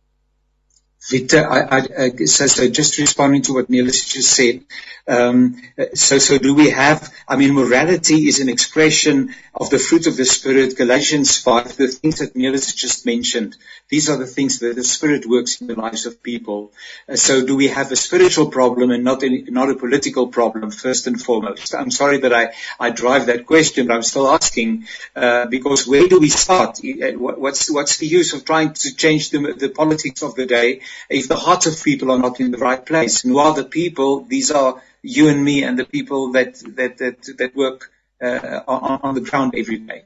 [1.09, 4.63] Victor, so, just responding to what Nelis just said.
[5.09, 5.61] Um,
[5.95, 10.17] so, so do we have, I mean, morality is an expression of the fruit of
[10.17, 10.77] the Spirit.
[10.77, 13.57] Galatians 5, the things that Nelis just mentioned,
[13.89, 16.73] these are the things that the Spirit works in the lives of people.
[17.09, 20.71] Uh, so do we have a spiritual problem and not, any, not a political problem,
[20.71, 21.75] first and foremost?
[21.75, 24.87] I'm sorry that I, I drive that question, but I'm still asking,
[25.17, 26.79] uh, because where do we start?
[26.79, 30.81] Uh, what's, what's the use of trying to change the, the politics of the day
[31.09, 33.25] if the hearts of people are not in the right place.
[33.25, 34.25] And who are the people?
[34.25, 37.91] These are you and me and the people that that that, that work
[38.23, 40.05] uh, on, on the ground every day.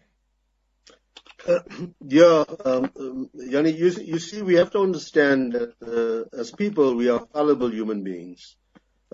[1.47, 1.61] Uh,
[2.01, 6.97] yeah, um, um, Yanni, you, you see, we have to understand that uh, as people,
[6.97, 8.57] we are fallible human beings.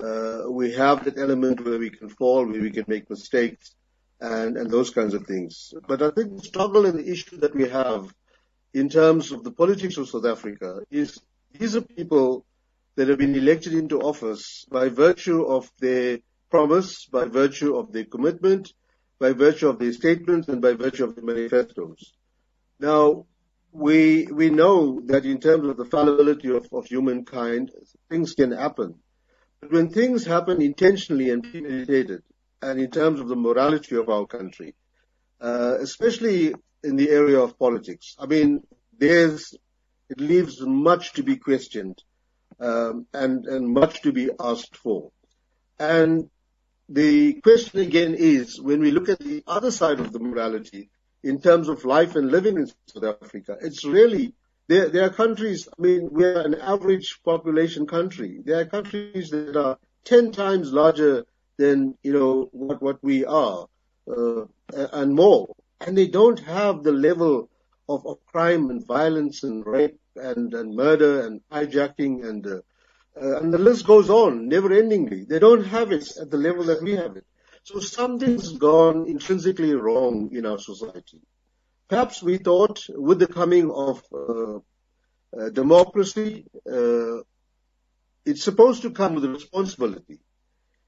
[0.02, 3.74] Uh, we have that element where we can fall, where we can make mistakes,
[4.18, 5.74] and, and those kinds of things.
[5.87, 8.14] But I think the struggle and the issue that we have
[8.72, 11.20] in terms of the politics of South Africa is
[11.59, 12.44] these are people
[12.96, 16.18] that have been elected into office by virtue of their
[16.50, 18.72] promise, by virtue of their commitment,
[19.18, 22.12] by virtue of their statements, and by virtue of the manifestos.
[22.78, 23.26] Now,
[23.72, 27.70] we we know that in terms of the fallibility of, of humankind,
[28.11, 28.96] things can happen.
[29.61, 32.22] But when things happen intentionally and premeditated,
[32.61, 34.74] and in terms of the morality of our country,
[35.40, 38.62] uh, especially in the area of politics, I mean,
[38.98, 39.55] there's
[40.12, 42.02] it leaves much to be questioned
[42.60, 45.10] um, and, and much to be asked for.
[45.78, 46.28] And
[46.88, 50.90] the question again is, when we look at the other side of the morality,
[51.22, 54.34] in terms of life and living in South Africa, it's really
[54.68, 58.40] there, there are countries, I mean, we're an average population country.
[58.44, 61.24] There are countries that are 10 times larger
[61.56, 63.66] than, you know, what, what we are,
[64.06, 64.44] uh,
[64.92, 65.54] and more.
[65.80, 67.48] And they don't have the level
[67.88, 72.60] of, of crime and violence and rape and, and murder and hijacking and, uh,
[73.20, 75.26] uh, and the list goes on, never endingly.
[75.28, 77.26] They don't have it at the level that we have it.
[77.64, 81.20] So something's gone intrinsically wrong in our society.
[81.88, 84.56] Perhaps we thought with the coming of uh,
[85.38, 87.18] uh, democracy, uh,
[88.24, 90.18] it's supposed to come with responsibility.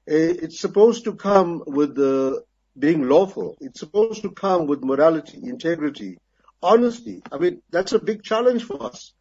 [0.09, 1.95] Uh, it's supposed to come with
[2.77, 3.55] being lawful.
[3.61, 6.17] It's supposed to come with morality, integrity,
[6.65, 7.21] honesty.
[7.31, 9.13] I mean, that's a big challenge for us.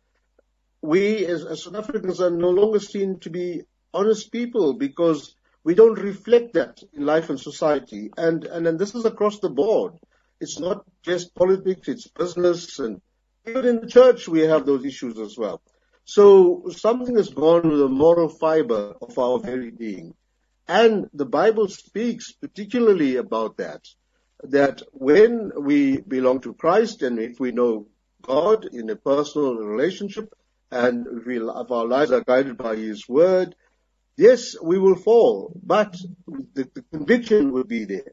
[0.80, 5.74] We as, as South Africans are no longer seen to be honest people because we
[5.74, 8.11] don't reflect that in life and society.
[8.16, 9.95] And, and, and this is across the board.
[10.40, 13.01] It's not just politics, it's business, and
[13.47, 15.62] even in the church we have those issues as well.
[16.05, 20.14] So something has gone with the moral fiber of our very being.
[20.68, 23.82] And the Bible speaks particularly about that,
[24.51, 27.86] that when we belong to Christ and if we know
[28.22, 30.32] God in a personal relationship
[30.70, 33.55] and if, we, if our lives are guided by His Word,
[34.16, 38.12] yes, we will fall, but the, the conviction will be there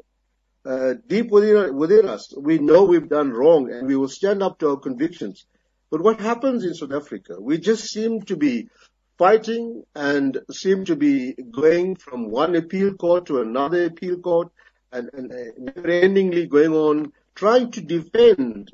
[0.65, 4.59] uh, deep within, within us, we know we've done wrong and we will stand up
[4.59, 5.45] to our convictions.
[5.89, 7.35] But what happens in South Africa?
[7.39, 8.69] We just seem to be
[9.17, 14.49] fighting and seem to be going from one appeal court to another appeal court
[14.91, 18.71] and, and uh, never-endingly going on trying to defend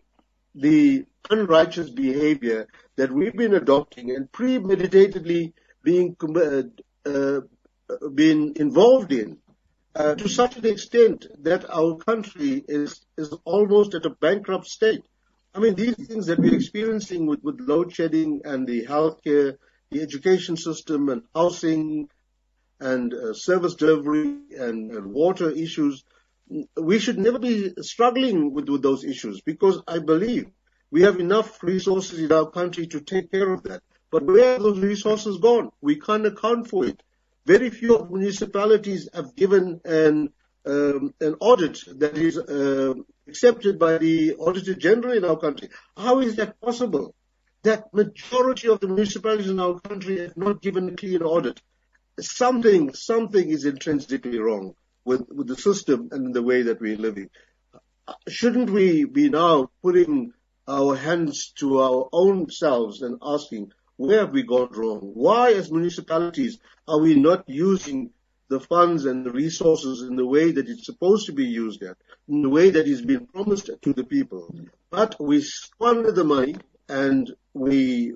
[0.55, 5.53] the unrighteous behavior that we've been adopting and premeditatedly
[5.84, 6.61] being uh,
[7.05, 7.41] uh,
[8.13, 9.38] being involved in
[9.95, 15.03] uh, to such an extent that our country is, is almost at a bankrupt state.
[15.55, 19.57] I mean, these things that we're experiencing with, with load shedding and the healthcare,
[19.89, 22.09] the education system and housing
[22.80, 26.04] and uh, service delivery and, and, water issues,
[26.76, 30.48] we should never be struggling with, with those issues because I believe
[30.92, 33.82] we have enough resources in our country to take care of that.
[34.12, 35.72] But where are those resources gone?
[35.82, 37.02] We can't account for it.
[37.46, 40.30] Very few of municipalities have given an
[40.68, 42.94] um, an audit that is uh,
[43.28, 45.70] accepted by the Auditor General in our country.
[45.96, 47.16] How is that possible?
[47.64, 51.62] That majority of the municipalities in our country have not given a clean audit.
[52.20, 57.30] Something, something is intrinsically wrong with, with the system and the way that we're living.
[58.28, 60.34] Shouldn't we be now putting
[60.68, 64.99] our hands to our own selves and asking, where have we gone wrong?
[65.13, 68.11] Why, as municipalities, are we not using
[68.49, 71.97] the funds and the resources in the way that it's supposed to be used at,
[72.30, 74.53] in the way that is being promised to the people?
[74.89, 76.55] But we squander the money
[76.88, 78.13] and we,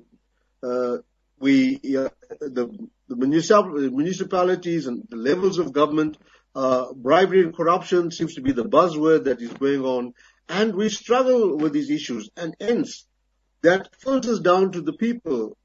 [0.63, 0.97] uh,
[1.41, 6.17] we, uh, the, the municipalities and the levels of government,
[6.55, 10.13] uh, bribery and corruption seems to be the buzzword that is going on,
[10.47, 13.07] and we struggle with these issues, and hence
[13.61, 15.57] that filters down to the people.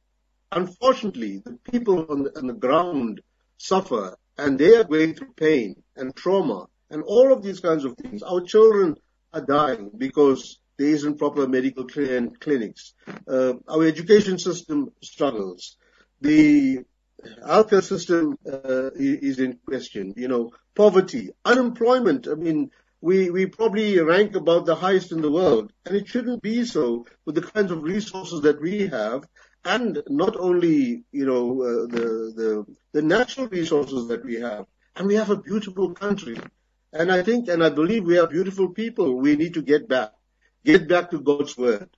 [0.53, 3.21] Unfortunately, the people on the, on the ground
[3.59, 7.97] suffer and they are going through pain and trauma and all of these kinds of
[7.97, 8.23] things.
[8.23, 8.97] Our children
[9.33, 12.95] are dying because there isn't proper medical clinics.
[13.29, 15.77] Uh, our education system struggles.
[16.21, 16.81] The
[17.43, 20.15] healthcare system uh, is in question.
[20.17, 22.29] You know, poverty, unemployment.
[22.29, 22.71] I mean,
[23.01, 27.07] we, we probably rank about the highest in the world, and it shouldn't be so
[27.25, 29.25] with the kinds of resources that we have
[29.67, 32.07] and not only you know uh, the
[32.41, 36.39] the the natural resources that we have, and we have a beautiful country.
[36.93, 39.19] And I think and I believe we are beautiful people.
[39.19, 40.13] We need to get back,
[40.67, 41.89] get back to God's word,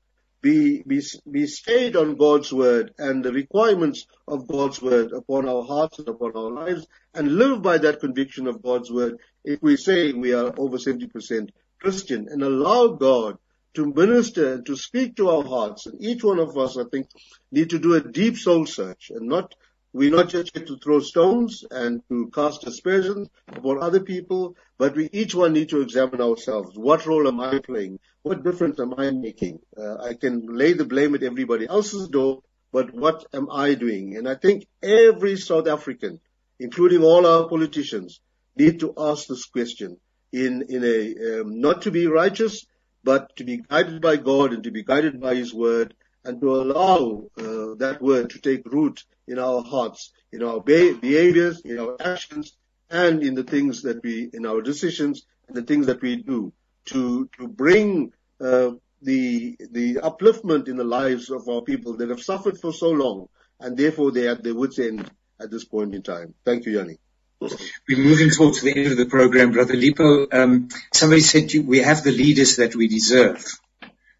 [0.40, 5.64] be be be stayed on God's word and the requirements of God's word upon our
[5.64, 9.18] hearts and upon our lives, and live by that conviction of God's word.
[9.44, 11.48] If we say we are over 70%
[11.80, 13.38] Christian, and allow God
[13.74, 15.86] to minister and to speak to our hearts.
[15.86, 17.08] And each one of us, I think,
[17.52, 19.54] need to do a deep soul search and not,
[19.92, 24.94] we're not just here to throw stones and to cast aspersions upon other people, but
[24.94, 26.76] we each one need to examine ourselves.
[26.76, 27.98] What role am I playing?
[28.22, 29.60] What difference am I making?
[29.76, 34.16] Uh, I can lay the blame at everybody else's door, but what am I doing?
[34.16, 36.20] And I think every South African,
[36.58, 38.20] including all our politicians,
[38.56, 39.96] need to ask this question
[40.32, 42.66] in, in a, um, not to be righteous,
[43.04, 45.94] but to be guided by God and to be guided by His Word
[46.28, 51.62] and to allow uh, that Word to take root in our hearts, in our behaviors,
[51.62, 52.54] in our actions,
[52.90, 56.52] and in the things that we, in our decisions and the things that we do
[56.86, 58.12] to, to bring
[58.42, 62.90] uh, the, the upliftment in the lives of our people that have suffered for so
[62.90, 65.10] long and therefore they are at their wits end
[65.40, 66.34] at this point in time.
[66.44, 66.98] Thank you, Yanni.
[67.40, 69.52] We're moving towards the end of the program.
[69.52, 73.44] Brother Leepo, um, somebody said you, we have the leaders that we deserve.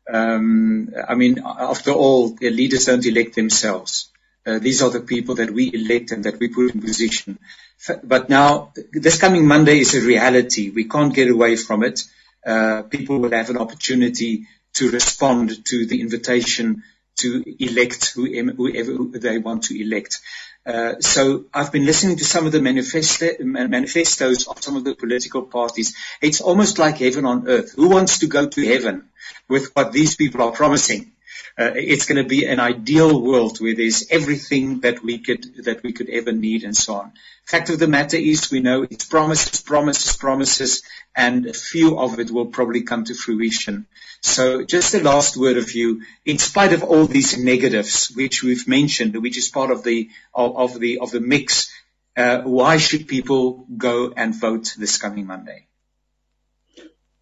[0.08, 4.10] Um, I mean, after all, the leaders don't elect themselves.
[4.46, 7.38] Uh, these are the people that we elect and that we put in position.
[8.02, 10.70] But now, this coming Monday is a reality.
[10.70, 12.04] We can't get away from it.
[12.44, 16.82] Uh, people will have an opportunity to respond to the invitation
[17.16, 20.20] to elect whoever they want to elect.
[20.66, 25.42] Uh, so I've been listening to some of the manifestos of some of the political
[25.42, 25.96] parties.
[26.20, 27.72] It's almost like heaven on earth.
[27.74, 29.08] Who wants to go to heaven
[29.48, 31.12] with what these people are promising?
[31.58, 35.82] Uh, it's going to be an ideal world where there's everything that we could that
[35.82, 37.12] we could ever need and so on.
[37.44, 40.82] Fact of the matter is, we know it's promises, promises, promises,
[41.16, 43.86] and a few of it will probably come to fruition.
[44.20, 48.68] So just the last word of you, in spite of all these negatives which we've
[48.68, 51.72] mentioned, which is part of the of, of the of the mix,
[52.16, 55.66] uh, why should people go and vote this coming Monday?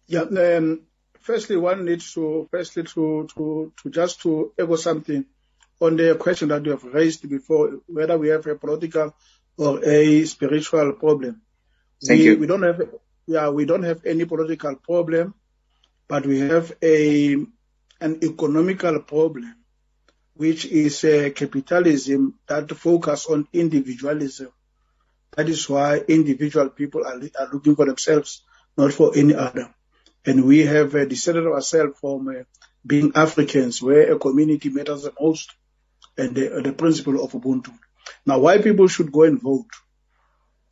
[0.07, 0.86] Yeah, um,
[1.27, 5.25] firstly, one needs to firstly to, to, to just to echo something
[5.81, 9.13] on the question that you have raised before, whether we have a political
[9.57, 11.41] or a spiritual problem.
[12.03, 12.37] Thank we, you.
[12.37, 12.81] We don't have,
[13.27, 15.33] yeah, we don't have any political problem,
[16.07, 17.35] but we have a
[17.99, 19.53] an economical problem,
[20.35, 24.49] which is a capitalism that focus on individualism.
[25.35, 28.43] That is why individual people are, are looking for themselves,
[28.77, 29.73] not for any other.
[30.27, 32.43] And we have uh, decided ourselves from uh,
[32.85, 35.53] being Africans, where a community matters the most,
[36.17, 37.71] and the, the principle of Ubuntu.
[38.25, 39.69] Now, why people should go and vote,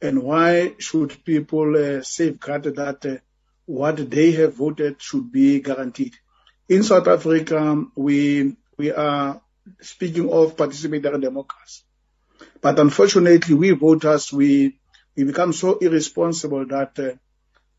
[0.02, 3.16] and why should people uh, safeguard that uh,
[3.66, 6.14] what they have voted should be guaranteed?
[6.68, 9.42] In South Africa, we we are
[9.82, 11.84] speaking of participatory democracy,
[12.60, 14.78] but unfortunately, we voters we
[15.16, 17.12] we become so irresponsible that uh,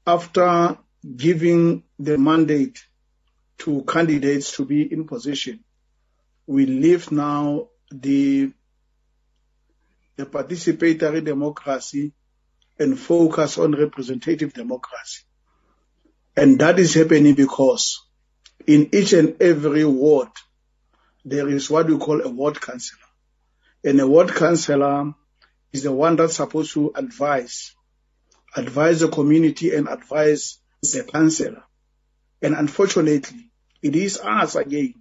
[0.07, 0.79] after
[1.15, 2.85] giving the mandate
[3.59, 5.61] to candidates to be in position.
[6.47, 8.53] We leave now the,
[10.17, 12.13] the participatory democracy
[12.79, 15.25] and focus on representative democracy.
[16.37, 18.03] And that is happening because
[18.67, 20.29] in each and every ward,
[21.25, 23.01] there is what we call a ward councillor.
[23.85, 25.15] And a ward councillor
[25.73, 27.75] is the one that's supposed to advise,
[28.55, 30.59] advise the community and advise
[30.93, 31.63] the councillor.
[32.43, 33.51] And unfortunately,
[33.83, 34.95] it is us again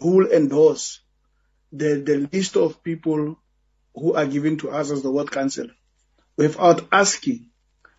[0.00, 1.00] who will endorse
[1.72, 3.38] the, the list of people
[3.94, 5.74] who are given to us as the ward councillor
[6.36, 7.50] without asking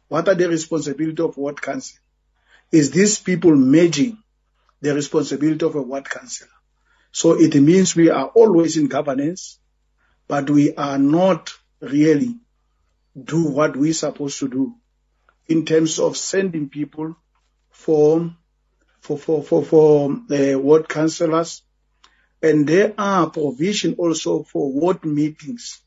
[0.07, 1.99] what are the responsibility of ward council?
[2.71, 4.17] Is these people merging
[4.81, 6.49] the responsibility of a ward councillor?
[7.11, 9.59] So it means we are always in governance,
[10.27, 12.35] but we are not really
[13.21, 14.75] do what we're supposed to do
[15.49, 17.17] in terms of sending people
[17.71, 18.33] for
[19.01, 21.63] for for for, for uh, ward councillors,
[22.41, 25.81] and there are provision also for ward meetings.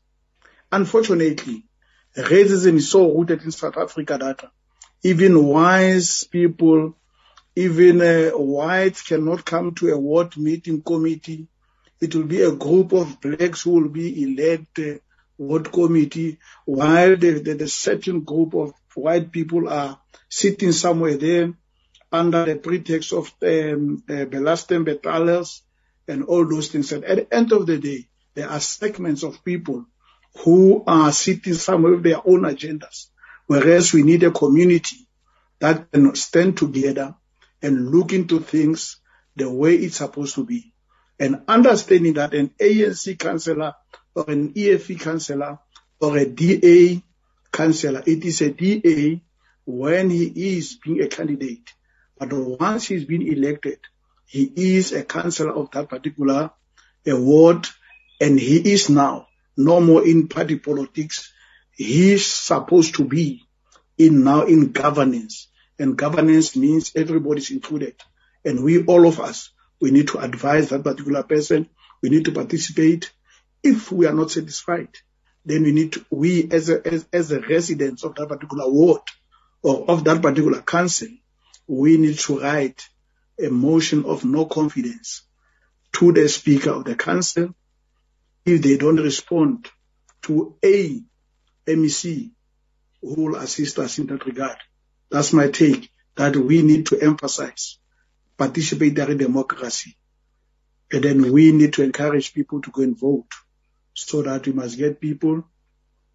[0.71, 1.63] Unfortunately,
[2.15, 4.51] racism is so rooted in South Africa that
[5.01, 6.95] even wise people,
[7.55, 11.47] even uh, whites cannot come to a ward meeting committee.
[12.01, 15.01] It will be a group of blacks who will be elected
[15.37, 21.53] ward committee, while the, the, the certain group of white people are sitting somewhere there
[22.11, 25.61] under the pretext of um, uh, belasting betalers
[26.07, 26.91] and all those things.
[26.91, 29.85] And at the end of the day, there are segments of people
[30.43, 33.07] who are sitting somewhere with their own agendas,
[33.47, 35.07] whereas we need a community
[35.59, 37.15] that can stand together
[37.61, 38.99] and look into things
[39.35, 40.73] the way it's supposed to be.
[41.19, 43.73] And understanding that an ANC councillor
[44.15, 45.59] or an EFF councillor
[46.01, 47.01] or a DA
[47.53, 49.21] councillor, it is a DA
[49.65, 51.71] when he is being a candidate.
[52.17, 53.79] But once he's been elected,
[54.25, 56.51] he is a councillor of that particular
[57.09, 57.67] uh, ward,
[58.19, 61.31] and he is now no more in party politics.
[61.71, 63.43] He's supposed to be
[63.97, 65.47] in now in governance,
[65.79, 67.95] and governance means everybody's included,
[68.43, 69.49] and we all of us
[69.83, 71.69] we need to advise that particular person.
[72.01, 73.11] We need to participate.
[73.61, 74.89] If we are not satisfied,
[75.45, 79.01] then we need to, we as a, as, as a residents of that particular ward
[79.61, 81.09] or of that particular council,
[81.67, 82.87] we need to write
[83.43, 85.23] a motion of no confidence
[85.93, 87.53] to the speaker of the council
[88.45, 89.69] if they don't respond
[90.21, 91.01] to a
[91.67, 92.31] MEC
[93.01, 94.57] who will assist us in that regard.
[95.09, 97.77] That's my take, that we need to emphasize
[98.37, 99.97] participatory democracy.
[100.91, 103.27] And then we need to encourage people to go and vote
[103.93, 105.43] so that we must get people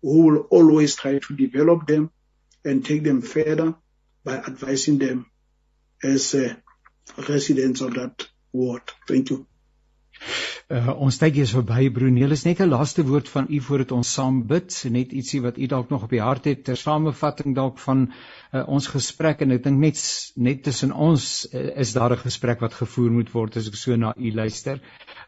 [0.03, 2.11] who will always try to develop them
[2.65, 3.75] and take them further
[4.25, 5.27] by advising them
[6.03, 6.55] as uh,
[7.29, 8.83] residents of that ward.
[9.07, 9.47] Thank you.
[10.69, 14.13] Uh, ons tyd is verby Brunel is net 'n laaste woord van u voordat ons
[14.13, 14.75] saam bid.
[14.97, 18.03] Net ietsie wat u dalk nog op die hart het ter samevatting dalk van
[18.53, 19.41] uh, ons gesprek.
[19.41, 20.03] En ek dink net
[20.37, 23.97] net tussen ons uh, is daar 'n gesprek wat gevoer moet word as ek so
[23.97, 24.81] na u luister.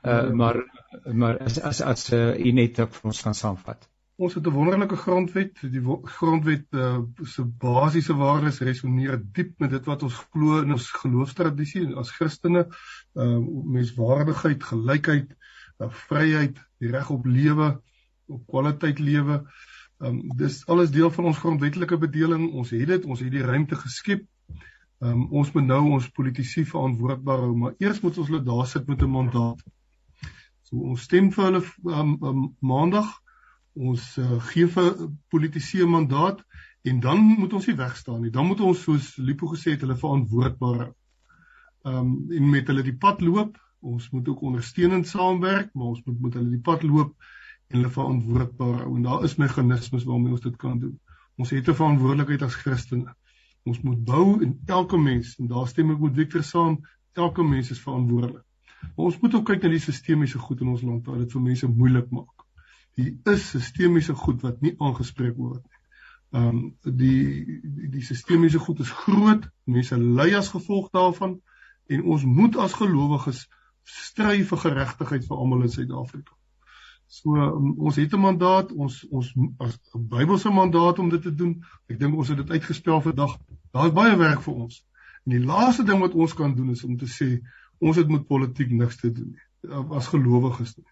[0.05, 0.65] Uh, maar
[1.13, 3.90] maar as as as uh, u net vir ons kan saamvat
[4.21, 5.61] Ons het 'n wonderlike grondwet.
[5.73, 10.91] Die grondwet uh, se basiese waardes resoneer diep met dit wat ons glo in ons
[11.03, 12.67] geloofstradisie as Christene.
[13.15, 13.39] Uh
[13.77, 15.33] menswaardigheid, gelykheid,
[15.79, 17.71] uh, vryheid, die reg op lewe,
[18.27, 19.41] op kwaliteit lewe.
[20.05, 22.51] Um dis alles deel van ons grondwetlike bedeling.
[22.53, 24.29] Ons het dit, ons het die ruimte geskep.
[25.01, 28.85] Um ons moet nou ons politisie verantwoordbaar hou, maar eers moet ons hulle daar sit
[28.87, 29.65] met 'n mandaat.
[30.69, 33.20] So ons stem vir hulle um, um maandag
[33.79, 34.95] ons uh, gee vir
[35.31, 36.43] politisie 'n mandaat
[36.83, 38.31] en dan moet ons nie wegstaan nie.
[38.31, 40.93] Dan moet ons soos Lipo gesê het, hulle verantwoordbaar
[41.85, 43.59] ehm um, en met hulle die pad loop.
[43.81, 47.15] Ons moet ook ondersteunend saamwerk, maar ons moet met hulle die pad loop
[47.69, 48.97] en hulle verantwoordbaar hou.
[48.97, 50.99] En daar is meganismes waarmee ons dit kan doen.
[51.37, 53.15] Ons het 'n verantwoordelikheid as Christene.
[53.65, 56.81] Ons moet bou en elke mens en daar stem ek met Victor saam,
[57.13, 58.45] elke mens is verantwoordelik.
[58.97, 61.43] Maar ons moet ook kyk na die sistemiese goed in ons land wat dit vir
[61.43, 62.40] mense moeilik maak
[63.01, 65.79] die is sistemiese goed wat nie aangespreek word nie.
[66.31, 71.41] Ehm um, die die, die sistemiese goed is groot, mense ly as gevolg daarvan
[71.91, 73.47] en ons moet as gelowiges
[73.91, 76.37] stry vir geregtigheid vir almal in Suid-Afrika.
[77.11, 81.35] So um, ons het 'n mandaat, ons ons as 'n Bybelse mandaat om dit te
[81.35, 81.57] doen.
[81.89, 83.39] Ek dink ons het dit uitgespel vandag.
[83.73, 84.85] Daar's baie werk vir ons.
[85.25, 87.41] En die laaste ding wat ons kan doen is om te sê
[87.79, 90.87] ons het met politiek niks te doen nie as gelowiges nie.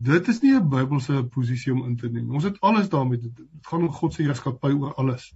[0.00, 2.30] Dit is nie 'n Bybelse posisie om in te neem.
[2.30, 3.48] Ons het alles daarmee te doen.
[3.52, 5.34] Dit gaan om God se heerskappy oor alles.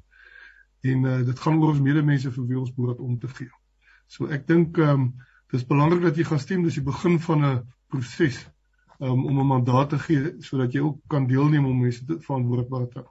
[0.81, 3.51] En uh, dit gaan oor ons medemense vir wie ons behoort om te gee.
[4.07, 5.15] So ek dink ehm um,
[5.53, 7.61] dis belangrik dat jy gaan stem dis die begin van 'n
[7.93, 8.39] proses
[9.01, 12.89] um, om 'n mandaat te gee sodat jy ook kan deelneem om mense te verantwoordbaar
[12.89, 13.11] te hou.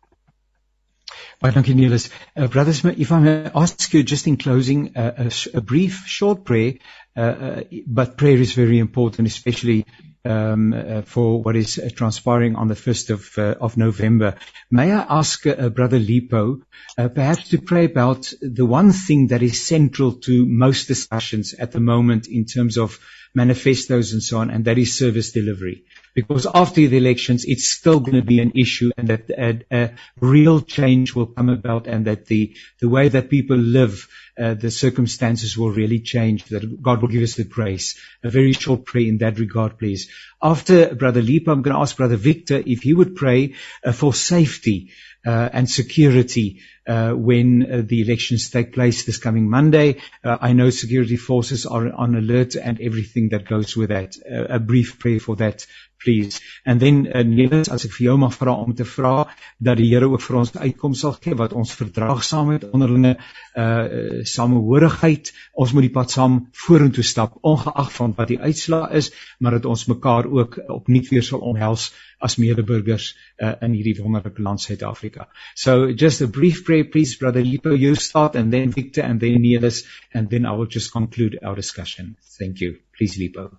[1.40, 2.10] Baie dankie Niels.
[2.36, 6.44] Uh, brothers, if I may ask you just in closing uh, a, a brief short
[6.44, 6.74] prayer,
[7.16, 9.86] uh, uh, but prayer is very important, especially
[10.24, 14.36] for what is uh, transpiring on the 1st of, uh, of November.
[14.72, 16.62] May I ask uh, Brother Leepo
[16.98, 21.72] uh, perhaps to pray about the one thing that is central to most discussions at
[21.72, 23.00] the moment in terms of
[23.34, 25.84] manifestos and so on, and that is service delivery.
[26.14, 29.92] Because after the elections, it's still going to be an issue and that a, a
[30.20, 34.08] real change will come about and that the, the way that people live,
[34.38, 38.00] uh, the circumstances will really change, that God will give us the grace.
[38.24, 40.10] A very short prayer in that regard, please.
[40.42, 44.14] After Brother Lipa, I'm going to ask Brother Victor if he would pray uh, for
[44.14, 44.92] safety
[45.26, 49.98] uh, and security when uh, the elections take place this coming Monday.
[50.24, 54.18] Uh, I know security forces are on alert and everything that goes with that.
[54.30, 55.66] Uh, a brief prayer for that,
[56.02, 56.42] please.
[56.66, 59.28] And then uh, Nelis, as ek vir jou mag vra om te vra
[59.64, 63.16] dat die Here ook vir ons uitkoms sal gee wat ons verdraagsaamheid onderlinge
[63.54, 69.12] uh samehorigheid, ons moet die pad saam vorentoe stap ongeag van wat die uitslaa is,
[69.40, 71.92] maar dat ons mekaar ook opnuut weer sal omhels
[72.24, 75.28] as medeburgers uh, in hierdie wonderlike land Suid-Afrika.
[75.56, 79.44] So just a brief prayer please brother Leepo you start and then Victor and then
[79.44, 82.18] Nelis and then I will just conclude our discussion.
[82.40, 82.80] Thank you.
[82.98, 83.56] Please Leepo.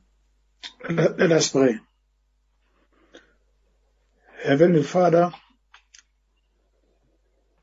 [0.91, 1.79] Let, us pray.
[4.43, 5.33] Heavenly Father,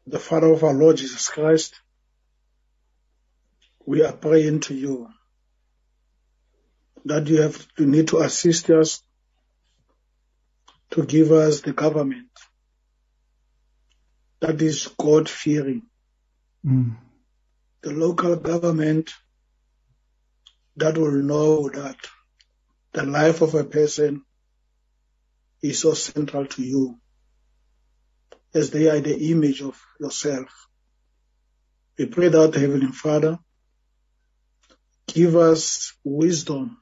[0.08, 1.80] the Father of our Lord Jesus Christ,
[3.86, 5.10] we are praying to you
[7.06, 9.04] that you have to need to assist us
[10.91, 12.30] to give us the government
[14.42, 15.84] that is God fearing.
[16.66, 16.98] Mm.
[17.82, 19.14] The local government
[20.76, 21.98] that will know that
[22.94, 24.24] the life of a person
[25.62, 27.00] is so central to you
[28.54, 30.50] as they are the image of yourself.
[31.98, 33.38] We pray that Heavenly Father
[35.08, 36.82] give us wisdom,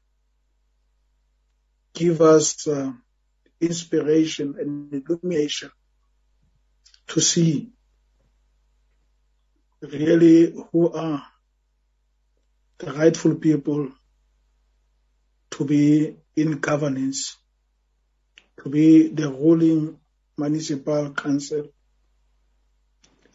[1.94, 2.94] give us uh,
[3.60, 5.72] inspiration and illumination
[7.10, 7.70] to see
[9.82, 11.24] really who are
[12.80, 13.90] the rightful people
[15.52, 17.38] to be in governance
[18.64, 19.98] to be the ruling
[20.38, 21.68] municipal council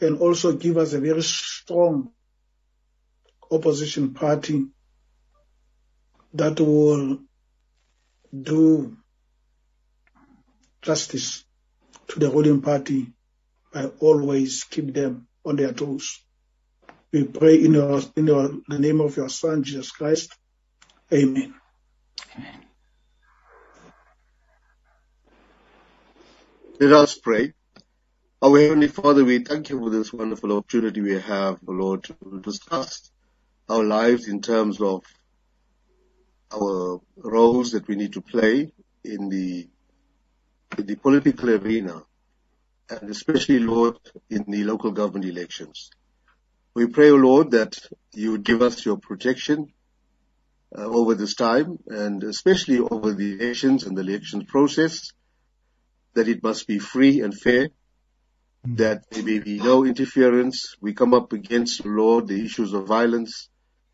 [0.00, 2.10] and also give us a very strong
[3.50, 4.66] opposition party
[6.34, 7.18] that will
[8.32, 8.96] do
[10.82, 11.44] justice
[12.08, 13.12] to the ruling party
[13.74, 16.24] by always keep them on their toes.
[17.12, 20.32] We pray in, your, in your, the name of your Son, Jesus Christ.
[21.12, 21.54] Amen.
[22.36, 22.60] Amen.
[26.80, 27.52] Let us pray.
[28.42, 33.10] Our Heavenly Father, we thank you for this wonderful opportunity we have, Lord, to discuss
[33.68, 35.02] our lives in terms of
[36.52, 38.72] our roles that we need to play
[39.04, 39.68] in the
[40.78, 42.02] in the political arena,
[42.90, 43.96] and especially, Lord,
[44.30, 45.90] in the local government elections.
[46.74, 47.78] We pray, O Lord, that
[48.12, 49.72] you would give us your protection
[50.76, 55.12] uh, over this time, and especially over the elections and the elections process,
[56.14, 57.68] that it must be free and fair,
[58.66, 58.76] mm.
[58.76, 60.76] that there may be no interference.
[60.80, 63.48] We come up against, Lord, the issues of violence,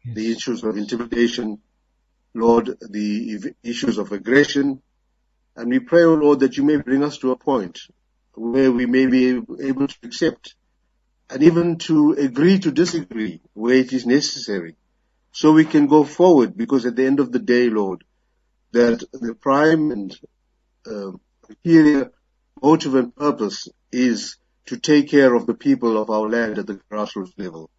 [0.04, 0.16] yes.
[0.16, 1.60] the issues of intimidation,
[2.32, 4.80] Lord, the issues of aggression,
[5.56, 7.78] and we pray, O oh Lord, that you may bring us to a point
[8.34, 10.54] where we may be able to accept
[11.28, 14.74] and even to agree to disagree where it is necessary
[15.32, 18.04] so we can go forward because at the end of the day, Lord,
[18.72, 20.16] that the prime and
[20.86, 21.12] uh,
[21.46, 22.10] superior
[22.62, 26.80] motive and purpose is to take care of the people of our land at the
[26.90, 27.70] grassroots level.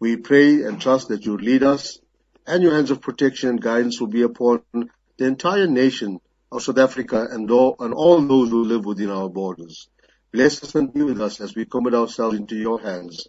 [0.00, 1.98] We pray and trust that you lead us
[2.46, 6.20] and your hands of protection and guidance will be upon the entire nation
[6.54, 9.88] of South Africa and all, and all those who live within our borders.
[10.32, 13.26] Bless us and be with us as we commit ourselves into your hands.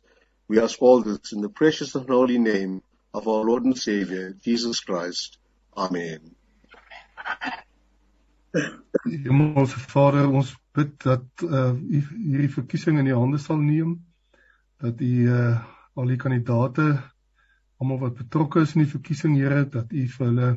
[0.48, 2.84] We ask all this in the precious and holy name
[3.16, 5.40] of our Lord and Savior, Jesus Christ.
[5.76, 6.36] Amen.
[9.06, 13.98] Hemelse Vader, ons bid dat uh, u hierdie verkiesing in die hande sal neem,
[14.80, 15.58] dat u uh,
[15.98, 16.86] al die kandidate
[17.82, 20.52] almal wat betrokke is in die verkiesing, Here, dat u vir hulle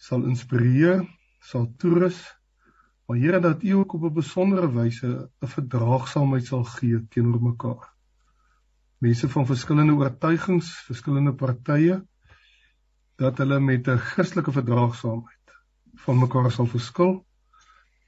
[0.00, 1.02] sal inspireer
[1.40, 2.20] sal toerus.
[3.06, 7.94] Maar Here dat U ook op 'n besondere wyse 'n verdraagsaamheid sal gee teenoor mekaar.
[8.98, 12.06] Mense van verskillende oortuigings, verskillende partye
[13.16, 15.54] dat hulle met 'n Christelike verdraagsaamheid
[15.94, 17.26] van mekaar sal verskil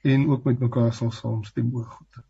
[0.01, 2.23] en ook met mekaar sal saamstem oor goed.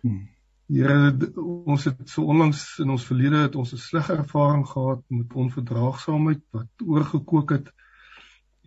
[0.00, 0.28] Hmm.
[0.68, 1.16] Here
[1.64, 6.42] ons het so onlangs in ons verlede het ons 'n slegte ervaring gehad met onverdraagsaamheid
[6.50, 7.72] wat oorgekook het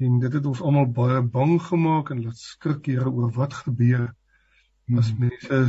[0.01, 4.07] En dit het ons almal baie bang gemaak en laat skrik Here oor wat gebeur
[4.97, 5.27] as hmm.
[5.27, 5.59] mense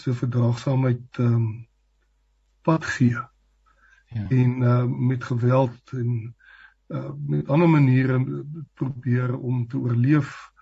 [0.00, 1.46] so verdraagsaamheid ehm um,
[2.62, 3.18] pad gee.
[4.14, 4.28] Ja.
[4.28, 6.12] En uh, met geweld en
[6.88, 8.44] uh, met ander maniere
[8.78, 10.52] probeer om te oorleef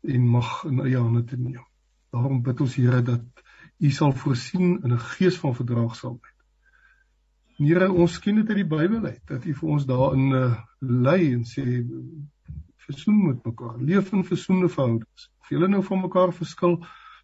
[0.00, 1.66] en mag in eie hande te neem.
[2.10, 3.44] Daarom bid ons Here dat
[3.78, 6.38] U sal voorsien in 'n gees van verdraagsaamheid.
[7.56, 11.32] Here, ons ken dit uit die Bybel uit dat U vir ons daarin uh, lei
[11.34, 11.84] en sê
[12.90, 15.30] versoen met mekaar, leef in versoende verhoudings.
[15.40, 16.78] Of julle nou van mekaar verskil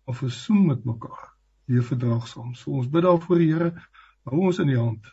[0.07, 1.29] of versoen met mekaar,
[1.67, 2.55] leef verdraagsaam.
[2.55, 3.73] So ons bid daarvoor die Here,
[4.31, 5.11] hou ons in die hand.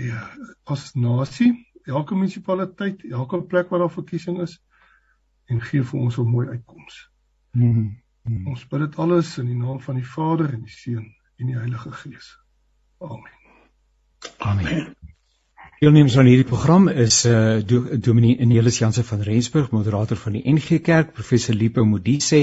[0.00, 0.26] Ja,
[0.72, 1.52] as nasie,
[1.84, 4.58] elke munisipaliteit, elke plek waar daar verkiesing is
[5.50, 7.08] en gee vir ons 'n mooi uitkoms.
[7.52, 8.46] Mm -hmm.
[8.46, 11.56] Ons bid dit alles in die naam van die Vader en die Seun en die
[11.58, 12.38] Heilige Gees.
[12.98, 13.32] Amen.
[14.38, 14.96] Amen.
[15.82, 20.42] Deelnemers aan hierdie program is eh uh, Dominee Enelis Jansen van Rensburg, moderator van die
[20.52, 22.38] NG Kerk, professor Lipo Modise,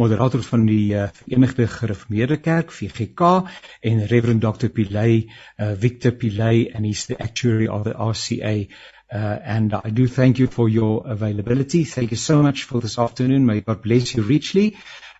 [0.00, 3.20] moderator van die uh, Verenigde Gereformeerde Kerk, VGK,
[3.80, 4.70] en Reverend Dr.
[4.70, 5.28] Pilay,
[5.58, 8.66] uh, Victor Pilay and he's the actuary of the RCA.
[9.12, 11.84] Uh, and I do thank you for your availability.
[11.84, 13.44] Thank you so much for this afternoon.
[13.44, 14.76] May God bless you richly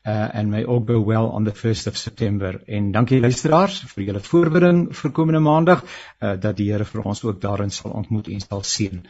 [0.06, 2.62] uh, and may all go well on the 1st of September.
[2.66, 7.24] En dankie luisteraars vir julle voorbereiding vir komende maandag uh, dat die Here vir ons
[7.24, 9.02] ook daarin sal ontmoet en sal seën.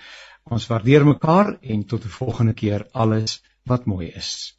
[0.51, 4.57] Ons waardeer mekaar en tot 'n volgende keer alles wat mooi is.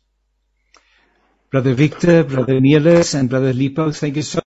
[1.49, 4.41] Brother Victor, brother Neelis and brother Lipo, thank you so